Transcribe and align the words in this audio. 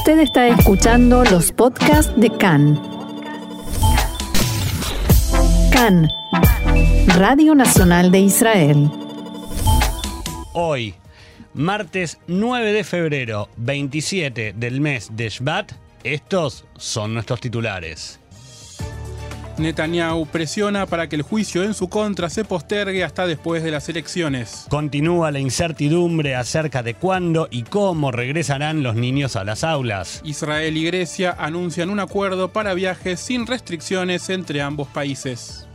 Usted 0.00 0.20
está 0.20 0.48
escuchando 0.48 1.24
los 1.24 1.52
podcasts 1.52 2.10
de 2.18 2.30
CAN. 2.30 2.80
CAN, 5.70 6.08
Radio 7.18 7.54
Nacional 7.54 8.10
de 8.10 8.20
Israel. 8.20 8.90
Hoy, 10.54 10.94
martes 11.52 12.18
9 12.28 12.72
de 12.72 12.82
febrero, 12.82 13.50
27 13.58 14.54
del 14.56 14.80
mes 14.80 15.10
de 15.12 15.28
Shvat, 15.28 15.72
estos 16.02 16.64
son 16.78 17.12
nuestros 17.12 17.38
titulares. 17.38 18.19
Netanyahu 19.60 20.26
presiona 20.26 20.86
para 20.86 21.08
que 21.08 21.16
el 21.16 21.22
juicio 21.22 21.62
en 21.62 21.74
su 21.74 21.88
contra 21.88 22.30
se 22.30 22.44
postergue 22.44 23.04
hasta 23.04 23.26
después 23.26 23.62
de 23.62 23.70
las 23.70 23.88
elecciones. 23.88 24.66
Continúa 24.68 25.30
la 25.30 25.38
incertidumbre 25.38 26.34
acerca 26.34 26.82
de 26.82 26.94
cuándo 26.94 27.48
y 27.50 27.62
cómo 27.62 28.10
regresarán 28.10 28.82
los 28.82 28.96
niños 28.96 29.36
a 29.36 29.44
las 29.44 29.64
aulas. 29.64 30.20
Israel 30.24 30.76
y 30.76 30.84
Grecia 30.84 31.34
anuncian 31.38 31.90
un 31.90 32.00
acuerdo 32.00 32.52
para 32.52 32.74
viajes 32.74 33.20
sin 33.20 33.46
restricciones 33.46 34.28
entre 34.30 34.62
ambos 34.62 34.88
países. 34.88 35.69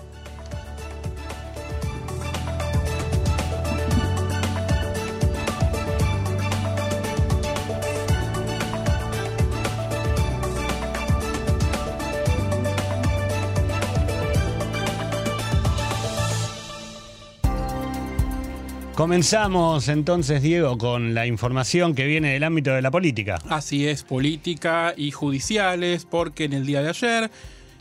Comenzamos 18.96 19.90
entonces, 19.90 20.42
Diego, 20.42 20.78
con 20.78 21.14
la 21.14 21.28
información 21.28 21.96
que 21.96 22.06
viene 22.06 22.32
del 22.32 22.46
ámbito 22.46 22.72
de 22.72 22.82
la 22.82 22.92
política. 22.92 23.40
Así 23.50 23.86
es, 23.86 24.04
política 24.04 24.94
y 24.96 25.12
judiciales, 25.12 26.06
porque 26.06 26.46
en 26.46 26.54
el 26.54 26.66
día 26.66 26.82
de 26.82 26.90
ayer 26.90 27.30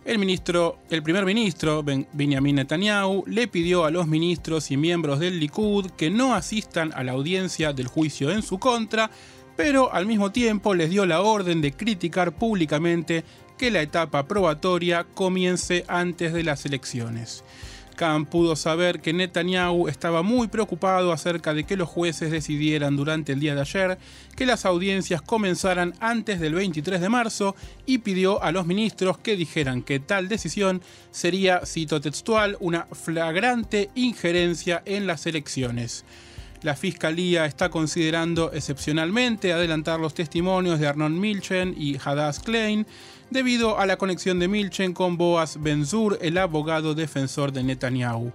el 0.05 0.19
ministro, 0.19 0.79
el 0.91 1.05
primer 1.05 1.25
ministro 1.25 1.85
Benjamin 1.85 2.57
Netanyahu 2.57 3.23
le 3.29 3.47
pidió 3.47 3.85
a 3.85 3.93
los 3.93 4.09
ministros 4.09 4.73
y 4.73 4.77
miembros 4.77 5.21
del 5.21 5.39
Likud 5.39 5.93
que 5.93 6.11
no 6.11 6.35
asistan 6.35 6.93
a 6.97 7.05
la 7.05 7.13
audiencia 7.13 7.73
del 7.73 7.87
juicio 7.87 8.33
en 8.33 8.43
su 8.43 8.59
contra, 8.59 9.09
pero 9.57 9.93
al 9.93 10.07
mismo 10.07 10.33
tiempo 10.33 10.75
les 10.75 10.91
dio 10.91 11.07
la 11.07 11.23
orden 11.23 11.63
de 11.63 11.73
criticar 11.73 12.33
públicamente 12.33 13.23
que 13.57 13.71
la 13.71 13.83
etapa 13.83 14.27
probatoria 14.27 15.07
comience 15.15 15.85
antes 15.87 16.33
de 16.33 16.43
las 16.43 16.67
elecciones. 16.67 17.45
Khan 17.95 18.27
pudo 18.27 18.57
saber 18.57 19.01
que 19.01 19.13
Netanyahu 19.13 19.89
estaba 19.89 20.23
muy 20.23 20.49
preocupado 20.49 21.13
acerca 21.13 21.55
de 21.55 21.65
que 21.65 21.77
los 21.77 21.89
jueces 21.89 22.31
decidieran 22.31 22.97
durante 22.97 23.33
el 23.33 23.41
día 23.41 23.55
de 23.55 23.61
ayer 23.61 23.99
que 24.37 24.47
las 24.47 24.65
audiencias 24.65 25.23
comenzaran 25.23 25.95
antes 26.01 26.41
del 26.41 26.55
23 26.55 27.01
de 27.01 27.09
marzo 27.09 27.57
y 27.87 27.99
pidió 27.99 28.43
a 28.43 28.53
los 28.53 28.67
ministros 28.67 29.19
que 29.19 29.37
dijeran 29.37 29.83
que 29.83 30.01
tal 30.01 30.29
decisión 30.29 30.83
sería, 31.11 31.63
cito 31.65 32.01
textual, 32.01 32.57
una 32.61 32.87
flagrante 32.93 33.91
injerencia 33.95 34.83
en 34.85 35.07
las 35.07 35.27
elecciones. 35.27 36.05
La 36.65 36.75
Fiscalía 36.75 37.45
está 37.45 37.69
considerando 37.69 38.51
excepcionalmente 38.55 39.53
adelantar 39.53 40.01
los 40.01 40.15
testimonios 40.15 40.81
de 40.81 40.87
Arnon 40.87 41.21
Milchen 41.21 41.75
y 41.77 41.99
Hadass 42.03 42.41
Klein 42.41 42.87
debido 43.29 43.79
a 43.79 43.85
la 43.85 43.99
conexión 43.99 44.39
de 44.39 44.49
Milchen 44.49 44.95
con 44.95 45.19
Boaz 45.19 45.59
Benzur, 45.61 46.19
el 46.23 46.39
abogado 46.39 46.95
defensor 46.95 47.53
de 47.53 47.65
Netanyahu. 47.65 48.33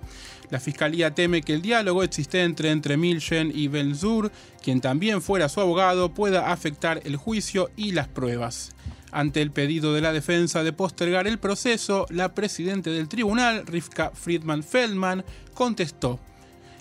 La 0.51 0.59
fiscalía 0.59 1.15
teme 1.15 1.41
que 1.41 1.55
el 1.55 1.63
diálogo 1.63 2.03
existente 2.03 2.69
entre 2.69 2.97
Milchen 2.97 3.51
y 3.51 3.67
Benzur, 3.67 4.31
quien 4.61 4.79
también 4.79 5.23
fuera 5.23 5.49
su 5.49 5.59
abogado, 5.59 6.13
pueda 6.13 6.51
afectar 6.51 7.01
el 7.05 7.15
juicio 7.15 7.71
y 7.75 7.93
las 7.93 8.09
pruebas. 8.09 8.75
Ante 9.11 9.41
el 9.41 9.49
pedido 9.49 9.95
de 9.95 10.01
la 10.01 10.13
defensa 10.13 10.61
de 10.61 10.71
postergar 10.71 11.25
el 11.25 11.39
proceso, 11.39 12.05
la 12.11 12.35
presidenta 12.35 12.91
del 12.91 13.09
tribunal, 13.09 13.65
Rivka 13.65 14.11
Friedman 14.13 14.61
Feldman, 14.61 15.25
contestó 15.55 16.19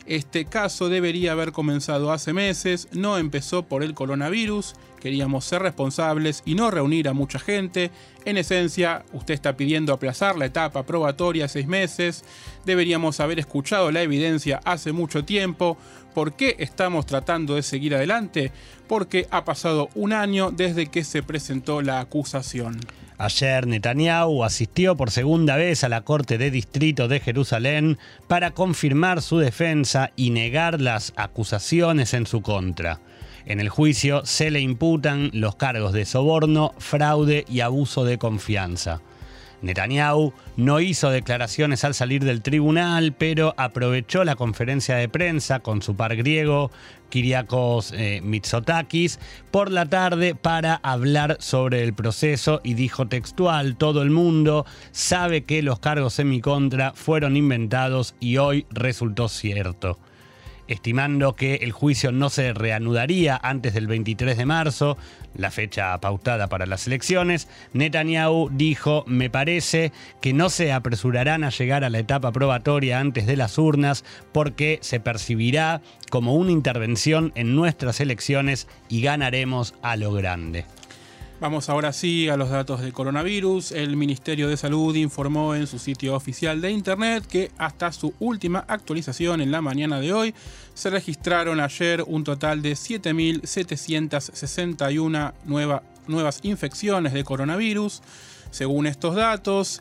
este 0.08 0.46
caso 0.46 0.88
debería 0.88 1.32
haber 1.32 1.52
comenzado 1.52 2.12
hace 2.12 2.32
meses, 2.32 2.88
no 2.92 3.18
empezó 3.18 3.64
por 3.64 3.82
el 3.82 3.94
coronavirus, 3.94 4.74
queríamos 5.00 5.44
ser 5.44 5.62
responsables 5.62 6.42
y 6.46 6.54
no 6.54 6.70
reunir 6.70 7.08
a 7.08 7.12
mucha 7.12 7.38
gente. 7.38 7.90
En 8.24 8.38
esencia, 8.38 9.04
usted 9.12 9.34
está 9.34 9.56
pidiendo 9.56 9.92
aplazar 9.92 10.36
la 10.36 10.46
etapa 10.46 10.84
probatoria 10.84 11.46
seis 11.46 11.66
meses, 11.66 12.24
deberíamos 12.64 13.20
haber 13.20 13.38
escuchado 13.38 13.90
la 13.90 14.02
evidencia 14.02 14.60
hace 14.64 14.92
mucho 14.92 15.24
tiempo. 15.24 15.76
¿Por 16.14 16.32
qué 16.34 16.56
estamos 16.58 17.06
tratando 17.06 17.54
de 17.54 17.62
seguir 17.62 17.94
adelante? 17.94 18.50
Porque 18.88 19.28
ha 19.30 19.44
pasado 19.44 19.90
un 19.94 20.12
año 20.12 20.50
desde 20.50 20.86
que 20.86 21.04
se 21.04 21.22
presentó 21.22 21.82
la 21.82 22.00
acusación. 22.00 22.80
Ayer 23.20 23.66
Netanyahu 23.66 24.44
asistió 24.44 24.96
por 24.96 25.10
segunda 25.10 25.56
vez 25.56 25.82
a 25.82 25.88
la 25.88 26.02
Corte 26.02 26.38
de 26.38 26.52
Distrito 26.52 27.08
de 27.08 27.18
Jerusalén 27.18 27.98
para 28.28 28.52
confirmar 28.52 29.22
su 29.22 29.38
defensa 29.38 30.12
y 30.14 30.30
negar 30.30 30.80
las 30.80 31.12
acusaciones 31.16 32.14
en 32.14 32.26
su 32.26 32.42
contra. 32.42 33.00
En 33.44 33.58
el 33.58 33.70
juicio 33.70 34.24
se 34.24 34.52
le 34.52 34.60
imputan 34.60 35.30
los 35.32 35.56
cargos 35.56 35.92
de 35.92 36.04
soborno, 36.04 36.74
fraude 36.78 37.44
y 37.48 37.58
abuso 37.58 38.04
de 38.04 38.18
confianza. 38.18 39.00
Netanyahu 39.62 40.32
no 40.56 40.80
hizo 40.80 41.10
declaraciones 41.10 41.84
al 41.84 41.94
salir 41.94 42.24
del 42.24 42.42
tribunal, 42.42 43.12
pero 43.12 43.54
aprovechó 43.56 44.24
la 44.24 44.36
conferencia 44.36 44.96
de 44.96 45.08
prensa 45.08 45.60
con 45.60 45.82
su 45.82 45.96
par 45.96 46.16
griego, 46.16 46.70
Kyriakos 47.10 47.92
eh, 47.92 48.20
Mitsotakis, 48.22 49.18
por 49.50 49.70
la 49.70 49.86
tarde 49.86 50.34
para 50.34 50.74
hablar 50.76 51.38
sobre 51.40 51.82
el 51.82 51.94
proceso 51.94 52.60
y 52.62 52.74
dijo 52.74 53.08
textual, 53.08 53.76
todo 53.76 54.02
el 54.02 54.10
mundo 54.10 54.66
sabe 54.92 55.44
que 55.44 55.62
los 55.62 55.78
cargos 55.80 56.18
en 56.18 56.28
mi 56.28 56.40
contra 56.40 56.92
fueron 56.94 57.36
inventados 57.36 58.14
y 58.20 58.36
hoy 58.36 58.66
resultó 58.70 59.28
cierto 59.28 59.98
estimando 60.68 61.34
que 61.34 61.56
el 61.56 61.72
juicio 61.72 62.12
no 62.12 62.30
se 62.30 62.52
reanudaría 62.52 63.38
antes 63.42 63.74
del 63.74 63.86
23 63.86 64.36
de 64.36 64.46
marzo, 64.46 64.96
la 65.34 65.50
fecha 65.50 65.98
pautada 66.00 66.48
para 66.48 66.66
las 66.66 66.86
elecciones, 66.86 67.48
Netanyahu 67.72 68.50
dijo, 68.52 69.04
me 69.06 69.30
parece 69.30 69.92
que 70.20 70.32
no 70.32 70.50
se 70.50 70.72
apresurarán 70.72 71.44
a 71.44 71.50
llegar 71.50 71.84
a 71.84 71.90
la 71.90 71.98
etapa 71.98 72.32
probatoria 72.32 73.00
antes 73.00 73.26
de 73.26 73.36
las 73.36 73.58
urnas 73.58 74.04
porque 74.32 74.78
se 74.82 75.00
percibirá 75.00 75.82
como 76.10 76.34
una 76.34 76.52
intervención 76.52 77.32
en 77.34 77.54
nuestras 77.54 78.00
elecciones 78.00 78.68
y 78.88 79.02
ganaremos 79.02 79.74
a 79.82 79.96
lo 79.96 80.12
grande. 80.12 80.64
Vamos 81.40 81.68
ahora 81.68 81.92
sí 81.92 82.28
a 82.28 82.36
los 82.36 82.50
datos 82.50 82.80
de 82.80 82.90
coronavirus. 82.90 83.70
El 83.70 83.96
Ministerio 83.96 84.48
de 84.48 84.56
Salud 84.56 84.96
informó 84.96 85.54
en 85.54 85.68
su 85.68 85.78
sitio 85.78 86.16
oficial 86.16 86.60
de 86.60 86.72
Internet 86.72 87.24
que 87.28 87.52
hasta 87.58 87.92
su 87.92 88.12
última 88.18 88.64
actualización 88.66 89.40
en 89.40 89.52
la 89.52 89.62
mañana 89.62 90.00
de 90.00 90.12
hoy 90.12 90.34
se 90.74 90.90
registraron 90.90 91.60
ayer 91.60 92.02
un 92.04 92.24
total 92.24 92.60
de 92.60 92.72
7.761 92.72 95.32
nuevas 96.08 96.40
infecciones 96.42 97.12
de 97.12 97.22
coronavirus. 97.22 98.02
Según 98.50 98.88
estos 98.88 99.14
datos 99.14 99.80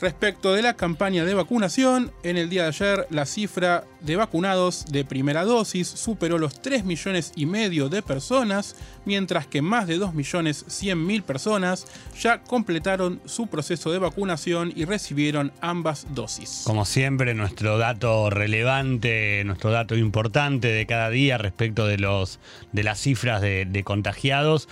Respecto 0.01 0.55
de 0.55 0.63
la 0.63 0.75
campaña 0.75 1.25
de 1.25 1.35
vacunación, 1.35 2.13
en 2.23 2.37
el 2.37 2.49
día 2.49 2.63
de 2.63 2.69
ayer 2.69 3.07
la 3.11 3.27
cifra 3.27 3.83
de 4.01 4.15
vacunados 4.15 4.85
de 4.93 5.05
primera 5.05 5.45
dosis 5.45 5.89
superó 5.89 6.39
los 6.39 6.63
3 6.63 6.85
millones 6.85 7.33
y 7.35 7.47
medio 7.47 7.89
de 7.89 8.01
personas, 8.01 8.77
mientras 9.05 9.49
que 9.49 9.61
más 9.61 9.89
de 9.89 9.99
2 9.99 10.15
millones 10.15 10.65
100 10.69 11.05
mil 11.05 11.25
personas 11.25 11.89
ya 12.21 12.43
completaron 12.43 13.21
su 13.25 13.49
proceso 13.49 13.91
de 13.91 13.99
vacunación 13.99 14.73
y 14.77 14.85
recibieron 14.85 15.53
ambas 15.61 16.07
dosis. 16.15 16.63
Como 16.65 16.85
siempre, 16.85 17.35
nuestro 17.35 17.77
dato 17.77 18.31
relevante, 18.31 19.43
nuestro 19.45 19.73
dato 19.73 19.97
importante 19.97 20.69
de 20.69 20.87
cada 20.87 21.11
día 21.11 21.39
respecto 21.39 21.89
de, 21.89 21.99
los, 21.99 22.39
de 22.71 22.85
las 22.85 23.01
cifras 23.01 23.41
de, 23.41 23.65
de 23.65 23.83
contagiados 23.83 24.69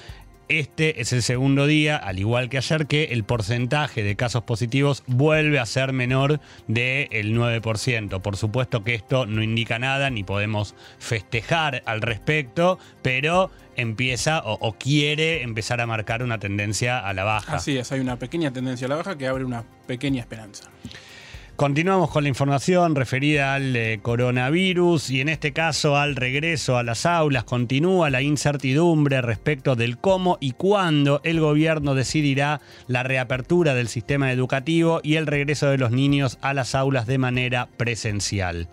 este 0.49 1.01
es 1.01 1.13
el 1.13 1.23
segundo 1.23 1.67
día, 1.67 1.97
al 1.97 2.19
igual 2.19 2.49
que 2.49 2.59
ayer, 2.59 2.87
que 2.87 3.05
el 3.05 3.25
porcentaje 3.25 4.03
de 4.03 4.17
casos 4.17 4.45
positivos 4.45 5.03
vuelve 5.07 5.59
a 5.59 5.67
ser 5.67 5.93
menor 5.93 6.41
del 6.69 7.37
9%. 7.37 8.21
Por 8.21 8.37
supuesto 8.37 8.85
que 8.85 8.95
esto 8.95 9.27
no 9.27 9.43
indica 9.43 9.79
nada, 9.79 10.11
ni 10.11 10.23
podemos 10.23 10.75
festejar 10.99 11.83
al 11.87 12.01
respecto, 12.01 12.79
pero 13.03 13.51
empieza 13.77 14.41
o, 14.41 14.55
o, 14.55 14.73
quiere 14.75 15.43
empezar 15.43 15.81
a 15.81 15.87
marcar 15.87 16.23
una 16.23 16.39
tendencia 16.39 16.99
a 16.99 17.13
la 17.13 17.25
baja. 17.25 17.57
Así 17.57 17.77
es, 17.77 17.93
hay 17.93 18.01
una 18.01 18.19
pequeña 18.19 18.53
tendencia 18.53 18.87
a 18.87 18.91
la 18.91 18.97
baja 18.97 19.19
que 19.19 19.27
abre 19.27 19.45
una 19.45 19.65
pequeña 19.87 20.21
esperanza. 20.21 20.71
Continuamos 21.57 22.11
con 22.11 22.25
la 22.25 22.29
información 22.29 22.95
referida 22.95 23.55
al 23.55 23.75
eh, 23.75 23.99
coronavirus 24.03 25.09
y 25.09 25.23
en 25.23 25.31
este 25.31 25.55
caso 25.55 25.97
al 25.97 26.15
regreso 26.15 26.77
a 26.77 26.83
las 26.83 27.07
aulas. 27.07 27.45
Continúa 27.45 28.11
la 28.11 28.21
incertidumbre 28.21 29.23
respecto 29.23 29.75
del 29.75 29.97
cómo 29.97 30.37
y 30.39 30.53
cuándo 30.53 31.23
el 31.25 31.41
gobierno 31.41 31.95
decidirá 31.95 32.61
la 32.89 33.05
reapertura 33.05 33.75
del 33.75 33.89
sistema 33.89 34.31
educativo 34.33 35.01
y 35.03 35.15
el 35.15 35.27
regreso 35.27 35.69
de 35.69 35.79
los 35.79 35.93
niños 35.93 36.37
a 36.43 36.53
las 36.53 36.75
aulas 36.75 37.07
de 37.07 37.17
manera 37.17 37.71
presencial. 37.79 38.69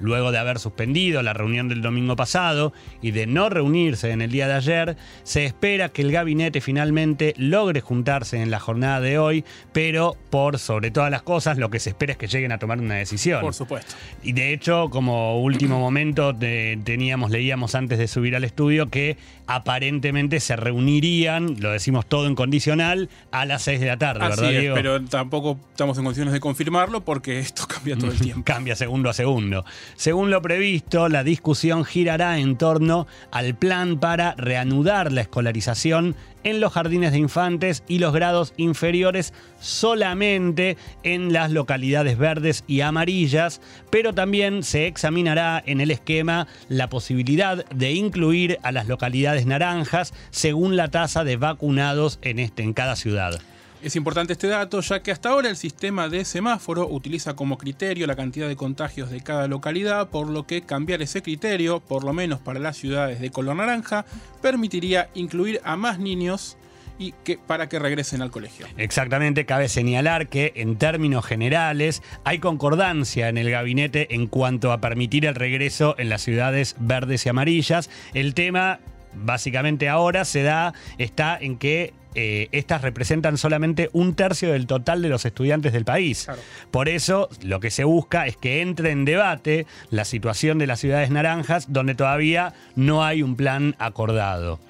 Luego 0.00 0.32
de 0.32 0.38
haber 0.38 0.58
suspendido 0.58 1.22
la 1.22 1.32
reunión 1.32 1.68
del 1.68 1.82
domingo 1.82 2.16
pasado 2.16 2.72
y 3.00 3.12
de 3.12 3.26
no 3.26 3.48
reunirse 3.48 4.10
en 4.10 4.22
el 4.22 4.30
día 4.30 4.48
de 4.48 4.54
ayer, 4.54 4.96
se 5.22 5.44
espera 5.44 5.90
que 5.90 6.02
el 6.02 6.12
gabinete 6.12 6.60
finalmente 6.60 7.34
logre 7.36 7.80
juntarse 7.80 8.42
en 8.42 8.50
la 8.50 8.60
jornada 8.60 9.00
de 9.00 9.18
hoy, 9.18 9.44
pero 9.72 10.16
por 10.30 10.58
sobre 10.58 10.90
todas 10.90 11.10
las 11.10 11.22
cosas 11.22 11.58
lo 11.58 11.70
que 11.70 11.80
se 11.80 11.90
espera 11.90 12.12
es 12.12 12.18
que 12.18 12.26
lleguen 12.26 12.52
a 12.52 12.58
tomar 12.58 12.78
una 12.78 12.96
decisión. 12.96 13.40
Por 13.40 13.54
supuesto. 13.54 13.94
Y 14.22 14.32
de 14.32 14.52
hecho, 14.52 14.88
como 14.90 15.40
último 15.40 15.78
momento 15.78 16.34
teníamos, 16.34 17.30
leíamos 17.30 17.74
antes 17.74 17.98
de 17.98 18.08
subir 18.08 18.36
al 18.36 18.44
estudio 18.44 18.88
que 18.88 19.16
aparentemente 19.46 20.40
se 20.40 20.56
reunirían, 20.56 21.56
lo 21.60 21.70
decimos 21.70 22.06
todo 22.06 22.26
en 22.26 22.34
condicional, 22.34 23.08
a 23.30 23.44
las 23.44 23.62
6 23.62 23.80
de 23.80 23.86
la 23.86 23.96
tarde, 23.98 24.24
Así 24.24 24.40
¿verdad, 24.40 24.54
es, 24.54 24.60
Diego? 24.60 24.74
Pero 24.74 25.04
tampoco 25.04 25.58
estamos 25.70 25.98
en 25.98 26.04
condiciones 26.04 26.32
de 26.32 26.40
confirmarlo 26.40 27.04
porque 27.04 27.38
esto 27.38 27.66
cambia 27.68 27.96
todo 27.96 28.10
el 28.10 28.18
tiempo. 28.20 28.42
Cambia 28.44 28.76
segundo 28.76 29.10
a 29.10 29.12
segundo. 29.12 29.64
Según 29.96 30.30
lo 30.30 30.42
previsto, 30.42 31.08
la 31.08 31.24
discusión 31.24 31.84
girará 31.84 32.38
en 32.38 32.56
torno 32.56 33.06
al 33.30 33.54
plan 33.54 33.98
para 33.98 34.34
reanudar 34.36 35.12
la 35.12 35.22
escolarización 35.22 36.16
en 36.44 36.60
los 36.60 36.72
jardines 36.72 37.12
de 37.12 37.18
infantes 37.18 37.82
y 37.88 37.98
los 37.98 38.12
grados 38.12 38.52
inferiores 38.56 39.32
solamente 39.60 40.76
en 41.02 41.32
las 41.32 41.50
localidades 41.50 42.18
verdes 42.18 42.64
y 42.66 42.82
amarillas, 42.82 43.60
pero 43.90 44.14
también 44.14 44.62
se 44.62 44.86
examinará 44.86 45.62
en 45.64 45.80
el 45.80 45.90
esquema 45.90 46.46
la 46.68 46.88
posibilidad 46.88 47.64
de 47.70 47.92
incluir 47.92 48.58
a 48.62 48.72
las 48.72 48.86
localidades 48.86 49.46
naranjas 49.46 50.12
según 50.30 50.76
la 50.76 50.88
tasa 50.88 51.24
de 51.24 51.36
vacunados 51.36 52.18
en, 52.22 52.38
este, 52.38 52.62
en 52.62 52.74
cada 52.74 52.96
ciudad. 52.96 53.40
Es 53.84 53.96
importante 53.96 54.32
este 54.32 54.48
dato 54.48 54.80
ya 54.80 55.02
que 55.02 55.12
hasta 55.12 55.28
ahora 55.28 55.50
el 55.50 55.56
sistema 55.56 56.08
de 56.08 56.24
semáforo 56.24 56.88
utiliza 56.88 57.36
como 57.36 57.58
criterio 57.58 58.06
la 58.06 58.16
cantidad 58.16 58.48
de 58.48 58.56
contagios 58.56 59.10
de 59.10 59.20
cada 59.20 59.46
localidad, 59.46 60.08
por 60.08 60.30
lo 60.30 60.46
que 60.46 60.62
cambiar 60.62 61.02
ese 61.02 61.20
criterio, 61.20 61.80
por 61.80 62.02
lo 62.02 62.14
menos 62.14 62.40
para 62.40 62.58
las 62.60 62.78
ciudades 62.78 63.20
de 63.20 63.30
color 63.30 63.56
naranja, 63.56 64.06
permitiría 64.40 65.10
incluir 65.12 65.60
a 65.64 65.76
más 65.76 65.98
niños 65.98 66.56
y 66.98 67.12
que, 67.24 67.36
para 67.36 67.68
que 67.68 67.78
regresen 67.78 68.22
al 68.22 68.30
colegio. 68.30 68.66
Exactamente, 68.78 69.44
cabe 69.44 69.68
señalar 69.68 70.28
que 70.28 70.54
en 70.56 70.76
términos 70.76 71.26
generales 71.26 72.02
hay 72.24 72.38
concordancia 72.38 73.28
en 73.28 73.36
el 73.36 73.50
gabinete 73.50 74.14
en 74.14 74.28
cuanto 74.28 74.72
a 74.72 74.80
permitir 74.80 75.26
el 75.26 75.34
regreso 75.34 75.94
en 75.98 76.08
las 76.08 76.22
ciudades 76.22 76.74
verdes 76.78 77.26
y 77.26 77.28
amarillas. 77.28 77.90
El 78.14 78.32
tema 78.32 78.80
básicamente 79.16 79.88
ahora 79.88 80.24
se 80.24 80.42
da, 80.42 80.74
está 80.98 81.38
en 81.40 81.58
que 81.58 81.92
eh, 82.14 82.48
estas 82.52 82.82
representan 82.82 83.36
solamente 83.38 83.90
un 83.92 84.14
tercio 84.14 84.52
del 84.52 84.66
total 84.66 85.02
de 85.02 85.08
los 85.08 85.24
estudiantes 85.24 85.72
del 85.72 85.84
país. 85.84 86.24
Claro. 86.24 86.40
Por 86.70 86.88
eso 86.88 87.28
lo 87.42 87.58
que 87.58 87.70
se 87.70 87.84
busca 87.84 88.26
es 88.26 88.36
que 88.36 88.60
entre 88.60 88.92
en 88.92 89.04
debate 89.04 89.66
la 89.90 90.04
situación 90.04 90.58
de 90.58 90.68
las 90.68 90.80
ciudades 90.80 91.10
naranjas, 91.10 91.72
donde 91.72 91.94
todavía 91.94 92.54
no 92.76 93.04
hay 93.04 93.22
un 93.22 93.36
plan 93.36 93.74
acordado. 93.78 94.60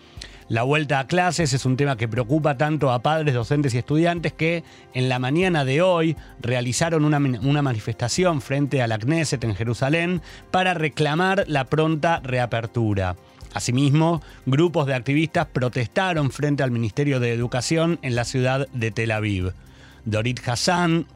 La 0.49 0.63
vuelta 0.63 0.99
a 0.99 1.07
clases 1.07 1.55
es 1.55 1.65
un 1.65 1.77
tema 1.77 1.97
que 1.97 2.07
preocupa 2.07 2.59
tanto 2.59 2.93
a 2.93 3.01
padres, 3.01 3.35
docentes 3.35 3.73
y 3.75 3.79
estudiantes 3.79 4.35
que 4.35 4.63
en 4.93 5.09
la 5.09 5.19
mañana 5.19 5.65
de 5.65 5.81
hoy 5.81 6.17
realizaron 6.39 7.05
una, 7.07 7.17
una, 7.17 7.63
manifestación 7.63 8.43
frente 8.43 8.83
a 8.83 8.87
la 8.87 8.99
Knesset 8.99 9.43
en 9.43 9.55
Jerusalén 9.55 10.21
para 10.51 10.75
reclamar 10.75 11.45
la 11.49 11.65
pronta 11.65 12.21
reapertura. 12.23 13.17
Asimismo, 13.55 14.21
grupos 14.47 14.87
de 14.87 14.95
activistas 14.95 15.47
protestaron 15.47 16.33
frente 16.33 16.65
al 16.65 16.73
Ministerio 16.73 17.21
de 17.21 17.33
Educación 17.33 18.01
en 18.03 18.17
la 18.17 18.25
ciudad 18.25 18.69
de 18.73 18.91
Tel 18.91 19.13
Aviv. 19.13 19.53
Dorit 20.05 20.41
Hassan, 20.47 21.07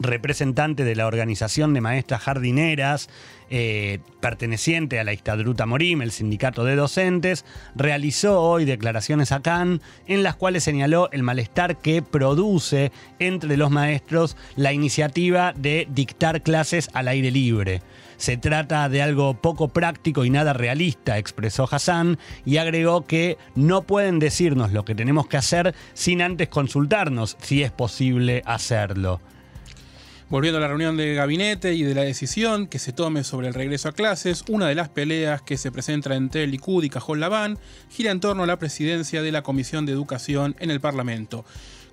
representante 0.00 0.84
de 0.84 0.96
la 0.96 1.06
organización 1.06 1.74
de 1.74 1.82
maestras 1.82 2.22
jardineras, 2.22 3.10
eh, 3.50 3.98
perteneciente 4.20 4.98
a 4.98 5.04
la 5.04 5.12
Istadruta 5.12 5.66
Morim, 5.66 6.00
el 6.00 6.10
sindicato 6.10 6.64
de 6.64 6.74
docentes, 6.74 7.44
realizó 7.74 8.40
hoy 8.40 8.64
declaraciones 8.64 9.30
a 9.32 9.40
Cannes 9.40 9.80
en 10.06 10.22
las 10.22 10.36
cuales 10.36 10.64
señaló 10.64 11.10
el 11.12 11.22
malestar 11.22 11.76
que 11.76 12.00
produce 12.00 12.92
entre 13.18 13.58
los 13.58 13.70
maestros 13.70 14.38
la 14.56 14.72
iniciativa 14.72 15.52
de 15.52 15.86
dictar 15.90 16.42
clases 16.42 16.88
al 16.94 17.08
aire 17.08 17.30
libre. 17.30 17.82
Se 18.18 18.36
trata 18.36 18.88
de 18.88 19.00
algo 19.00 19.34
poco 19.40 19.68
práctico 19.68 20.24
y 20.24 20.30
nada 20.30 20.52
realista, 20.52 21.18
expresó 21.18 21.68
Hassan, 21.70 22.18
y 22.44 22.56
agregó 22.56 23.06
que 23.06 23.38
no 23.54 23.82
pueden 23.82 24.18
decirnos 24.18 24.72
lo 24.72 24.84
que 24.84 24.96
tenemos 24.96 25.28
que 25.28 25.36
hacer 25.36 25.74
sin 25.94 26.20
antes 26.20 26.48
consultarnos 26.48 27.36
si 27.40 27.62
es 27.62 27.70
posible 27.70 28.42
hacerlo. 28.44 29.20
Volviendo 30.30 30.58
a 30.58 30.60
la 30.60 30.68
reunión 30.68 30.98
de 30.98 31.14
gabinete 31.14 31.72
y 31.72 31.84
de 31.84 31.94
la 31.94 32.02
decisión 32.02 32.66
que 32.66 32.78
se 32.78 32.92
tome 32.92 33.24
sobre 33.24 33.48
el 33.48 33.54
regreso 33.54 33.88
a 33.88 33.92
clases, 33.92 34.44
una 34.48 34.66
de 34.66 34.74
las 34.74 34.90
peleas 34.90 35.40
que 35.40 35.56
se 35.56 35.72
presenta 35.72 36.14
entre 36.16 36.46
Likud 36.46 36.84
y 36.84 36.90
Cajón 36.90 37.20
Labán 37.20 37.58
gira 37.88 38.10
en 38.10 38.20
torno 38.20 38.42
a 38.42 38.46
la 38.46 38.58
presidencia 38.58 39.22
de 39.22 39.32
la 39.32 39.42
Comisión 39.42 39.86
de 39.86 39.92
Educación 39.92 40.54
en 40.58 40.70
el 40.70 40.80
Parlamento. 40.80 41.46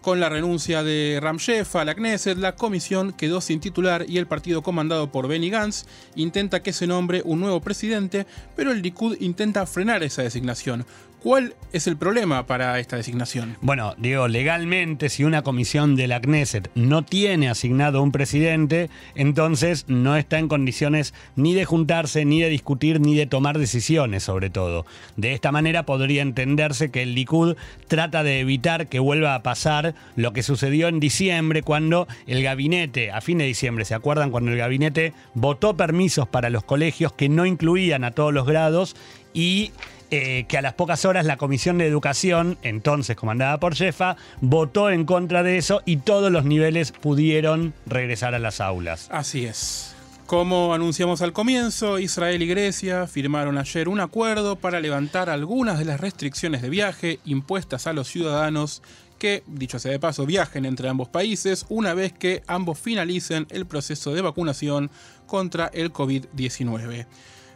Con 0.05 0.19
la 0.19 0.29
renuncia 0.29 0.83
de 0.83 1.17
Ramshef 1.19 1.77
a 1.77 1.83
la 1.83 1.95
Knesset, 1.95 2.37
la 2.37 2.53
comisión 2.53 3.11
quedó 3.11 3.41
sin 3.41 3.59
titular 3.59 4.05
y 4.07 4.19
el 4.19 4.27
partido 4.27 4.61
comandado 4.61 5.11
por 5.11 5.27
Benny 5.27 5.49
Gantz 5.49 5.87
intenta 6.13 6.61
que 6.61 6.73
se 6.73 6.85
nombre 6.85 7.23
un 7.25 7.39
nuevo 7.39 7.59
presidente, 7.59 8.27
pero 8.55 8.71
el 8.71 8.83
Likud 8.83 9.17
intenta 9.19 9.65
frenar 9.65 10.03
esa 10.03 10.21
designación. 10.21 10.85
¿Cuál 11.25 11.55
es 11.73 11.87
el 11.87 11.97
problema 11.97 12.45
para 12.45 12.79
esta 12.79 12.97
designación? 12.97 13.57
Bueno, 13.61 13.95
digo, 13.97 14.27
legalmente, 14.27 15.09
si 15.09 15.23
una 15.23 15.41
comisión 15.41 15.95
de 15.95 16.07
la 16.07 16.21
Knesset 16.21 16.69
no 16.75 17.03
tiene 17.03 17.49
asignado 17.49 18.03
un 18.03 18.11
presidente, 18.11 18.91
entonces 19.15 19.85
no 19.87 20.17
está 20.17 20.37
en 20.37 20.47
condiciones 20.47 21.15
ni 21.35 21.55
de 21.55 21.65
juntarse, 21.65 22.25
ni 22.25 22.41
de 22.41 22.49
discutir, 22.49 23.01
ni 23.01 23.15
de 23.15 23.25
tomar 23.25 23.57
decisiones, 23.57 24.21
sobre 24.21 24.51
todo. 24.51 24.85
De 25.17 25.33
esta 25.33 25.51
manera 25.51 25.87
podría 25.87 26.21
entenderse 26.21 26.91
que 26.91 27.01
el 27.01 27.15
Likud 27.15 27.55
trata 27.87 28.21
de 28.21 28.39
evitar 28.39 28.85
que 28.85 28.99
vuelva 28.99 29.33
a 29.33 29.41
pasar 29.41 29.94
lo 30.15 30.33
que 30.33 30.43
sucedió 30.43 30.87
en 30.87 30.99
diciembre, 30.99 31.61
cuando 31.61 32.07
el 32.27 32.43
gabinete, 32.43 33.11
a 33.11 33.21
fin 33.21 33.37
de 33.37 33.45
diciembre, 33.45 33.85
¿se 33.85 33.95
acuerdan? 33.95 34.31
Cuando 34.31 34.51
el 34.51 34.57
gabinete 34.57 35.13
votó 35.33 35.75
permisos 35.75 36.27
para 36.27 36.49
los 36.49 36.63
colegios 36.63 37.13
que 37.13 37.29
no 37.29 37.45
incluían 37.45 38.03
a 38.03 38.11
todos 38.11 38.33
los 38.33 38.45
grados 38.45 38.95
y 39.33 39.71
eh, 40.11 40.45
que 40.47 40.57
a 40.57 40.61
las 40.61 40.73
pocas 40.73 41.03
horas 41.03 41.25
la 41.25 41.37
Comisión 41.37 41.77
de 41.77 41.87
Educación, 41.87 42.57
entonces 42.61 43.15
comandada 43.15 43.59
por 43.59 43.75
Jefa, 43.75 44.17
votó 44.39 44.91
en 44.91 45.05
contra 45.05 45.41
de 45.41 45.57
eso 45.57 45.81
y 45.85 45.97
todos 45.97 46.31
los 46.31 46.45
niveles 46.45 46.91
pudieron 46.91 47.73
regresar 47.87 48.35
a 48.35 48.39
las 48.39 48.61
aulas. 48.61 49.07
Así 49.11 49.45
es. 49.45 49.95
Como 50.27 50.73
anunciamos 50.73 51.21
al 51.21 51.33
comienzo, 51.33 51.99
Israel 51.99 52.41
y 52.41 52.47
Grecia 52.47 53.05
firmaron 53.05 53.59
ayer 53.59 53.87
un 53.87 53.99
acuerdo 53.99 54.55
para 54.55 54.79
levantar 54.79 55.29
algunas 55.29 55.77
de 55.77 55.85
las 55.85 55.99
restricciones 55.99 56.63
de 56.63 56.69
viaje 56.69 57.19
impuestas 57.25 57.85
a 57.85 57.93
los 57.93 58.07
ciudadanos 58.07 58.81
que, 59.25 59.41
dicho 59.47 59.79
sea 59.79 59.91
de 59.91 59.99
paso, 59.99 60.27
viajen 60.27 60.65
entre 60.65 60.87
ambos 60.87 61.09
países 61.09 61.65
una 61.67 61.95
vez 61.95 62.13
que 62.13 62.43
ambos 62.45 62.77
finalicen 62.77 63.47
el 63.49 63.65
proceso 63.65 64.13
de 64.13 64.21
vacunación 64.21 64.91
contra 65.25 65.65
el 65.73 65.91
COVID-19 65.91 67.07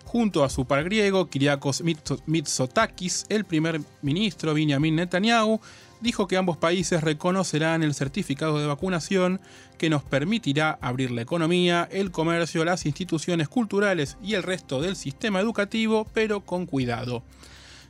junto 0.03 0.43
a 0.43 0.49
su 0.49 0.65
par 0.65 0.83
griego 0.83 1.29
Kyriakos 1.29 1.83
Mitsotakis, 2.25 3.27
el 3.29 3.45
primer 3.45 3.81
ministro 4.01 4.55
Benjamin 4.55 4.95
Netanyahu 4.95 5.59
dijo 6.01 6.27
que 6.27 6.37
ambos 6.37 6.57
países 6.57 7.03
reconocerán 7.03 7.83
el 7.83 7.93
certificado 7.93 8.57
de 8.57 8.65
vacunación 8.65 9.39
que 9.77 9.91
nos 9.91 10.01
permitirá 10.01 10.79
abrir 10.81 11.11
la 11.11 11.21
economía, 11.21 11.87
el 11.91 12.09
comercio, 12.09 12.65
las 12.65 12.87
instituciones 12.87 13.47
culturales 13.47 14.17
y 14.23 14.33
el 14.33 14.41
resto 14.41 14.81
del 14.81 14.95
sistema 14.95 15.39
educativo, 15.39 16.07
pero 16.15 16.41
con 16.41 16.65
cuidado. 16.65 17.21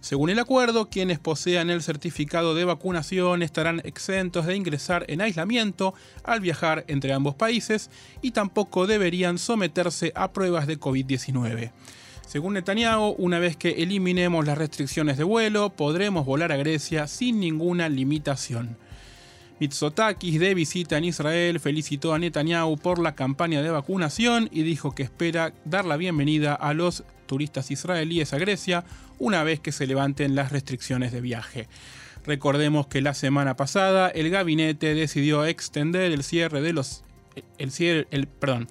Según 0.02 0.30
el 0.30 0.40
acuerdo, 0.40 0.90
quienes 0.90 1.20
posean 1.20 1.70
el 1.70 1.82
certificado 1.82 2.56
de 2.56 2.64
vacunación 2.64 3.44
estarán 3.44 3.82
exentos 3.84 4.46
de 4.46 4.56
ingresar 4.56 5.06
en 5.10 5.20
aislamiento 5.20 5.94
al 6.24 6.40
viajar 6.40 6.86
entre 6.88 7.12
ambos 7.12 7.36
países 7.36 7.92
y 8.22 8.32
tampoco 8.32 8.88
deberían 8.88 9.38
someterse 9.38 10.14
a 10.16 10.32
pruebas 10.32 10.68
de 10.68 10.80
COVID-19. 10.80 11.72
Según 12.26 12.54
Netanyahu, 12.54 13.16
una 13.18 13.40
vez 13.40 13.58
que 13.58 13.84
eliminemos 13.84 14.46
las 14.46 14.58
restricciones 14.58 15.18
de 15.18 15.26
vuelo, 15.26 15.72
podremos 15.72 16.26
volar 16.26 16.52
a 16.54 16.58
Grecia 16.58 17.08
sin 17.08 17.40
ninguna 17.40 17.90
limitación. 17.90 18.78
Mitsotakis, 19.60 20.40
de 20.40 20.54
visita 20.54 20.98
en 20.98 21.04
Israel, 21.04 21.60
felicitó 21.60 22.14
a 22.14 22.20
Netanyahu 22.20 22.78
por 22.78 23.00
la 23.00 23.16
campaña 23.16 23.62
de 23.62 23.72
vacunación 23.72 24.48
y 24.54 24.64
dijo 24.64 24.96
que 24.96 25.04
espera 25.04 25.54
dar 25.66 25.84
la 25.84 25.98
bienvenida 25.98 26.54
a 26.54 26.74
los 26.74 27.04
turistas 27.30 27.70
israelíes 27.70 28.34
a 28.34 28.40
Grecia 28.40 28.84
una 29.20 29.44
vez 29.44 29.60
que 29.60 29.72
se 29.72 29.86
levanten 29.86 30.34
las 30.36 30.52
restricciones 30.52 31.12
de 31.12 31.22
viaje. 31.22 31.68
Recordemos 32.26 32.88
que 32.88 33.02
la 33.02 33.14
semana 33.14 33.56
pasada 33.56 34.10
el 34.10 34.30
gabinete 34.32 34.96
decidió 34.96 35.46
extender 35.46 36.12
el 36.12 36.24
cierre 36.24 36.62
de 36.62 36.74
los 36.74 37.04
el, 37.58 37.72
cierre, 37.72 38.08
el, 38.12 38.28
perdón, 38.28 38.68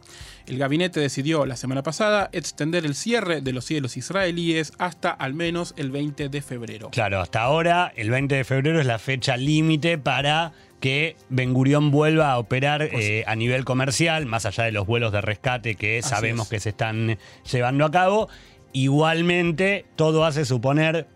el 0.47 0.59
gabinete 0.59 1.01
decidió 1.01 1.47
la 1.47 1.57
semana 1.57 1.83
pasada 1.83 2.29
extender 2.33 2.85
el 2.85 2.95
cierre 2.95 3.41
de 3.41 3.53
los 3.53 3.65
cielos 3.65 3.97
israelíes 3.97 4.73
hasta 4.79 5.11
al 5.11 5.33
menos 5.35 5.73
el 5.77 5.91
20 5.91 6.29
de 6.29 6.43
febrero. 6.43 6.91
Claro, 6.91 7.21
hasta 7.21 7.41
ahora 7.41 7.93
el 7.97 8.11
20 8.11 8.35
de 8.35 8.45
febrero 8.45 8.81
es 8.81 8.87
la 8.87 8.99
fecha 8.99 9.37
límite 9.37 9.97
para 9.97 10.53
que 10.81 11.17
Ben 11.29 11.53
Gurión 11.53 11.91
vuelva 11.91 12.33
a 12.33 12.39
operar 12.39 12.83
eh, 12.83 13.25
a 13.27 13.35
nivel 13.35 13.65
comercial, 13.65 14.27
más 14.27 14.47
allá 14.47 14.65
de 14.65 14.73
los 14.73 14.87
vuelos 14.87 15.13
de 15.13 15.21
rescate 15.21 15.75
que 15.75 16.03
sabemos 16.03 16.49
que 16.49 16.61
se 16.61 16.71
están 16.71 17.19
llevando 17.51 17.85
a 17.85 17.91
cabo. 17.91 18.29
Igualmente, 18.73 19.87
todo 19.97 20.25
hace 20.25 20.45
suponer, 20.45 21.07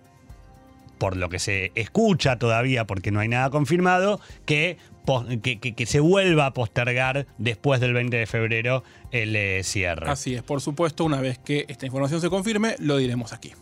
por 0.99 1.17
lo 1.17 1.29
que 1.29 1.39
se 1.39 1.71
escucha 1.75 2.39
todavía, 2.39 2.87
porque 2.87 3.11
no 3.11 3.21
hay 3.21 3.29
nada 3.29 3.51
confirmado, 3.51 4.21
que, 4.47 4.79
que, 5.05 5.87
se 5.87 6.01
vuelva 6.01 6.47
a 6.47 6.55
postergar 6.55 7.27
después 7.39 7.81
del 7.81 7.93
20 7.93 8.17
de 8.17 8.27
febrero 8.27 8.83
el 9.11 9.37
eh, 9.37 9.63
cierre. 9.65 10.11
Así 10.11 10.35
es, 10.35 10.43
por 10.43 10.61
supuesto, 10.61 11.05
una 11.05 11.21
vez 11.21 11.39
que 11.39 11.67
esta 11.69 11.87
información 11.87 12.21
se 12.21 12.31
confirme, 12.31 12.75
lo 12.79 12.97
diremos 12.97 13.33
aquí. 13.33 13.53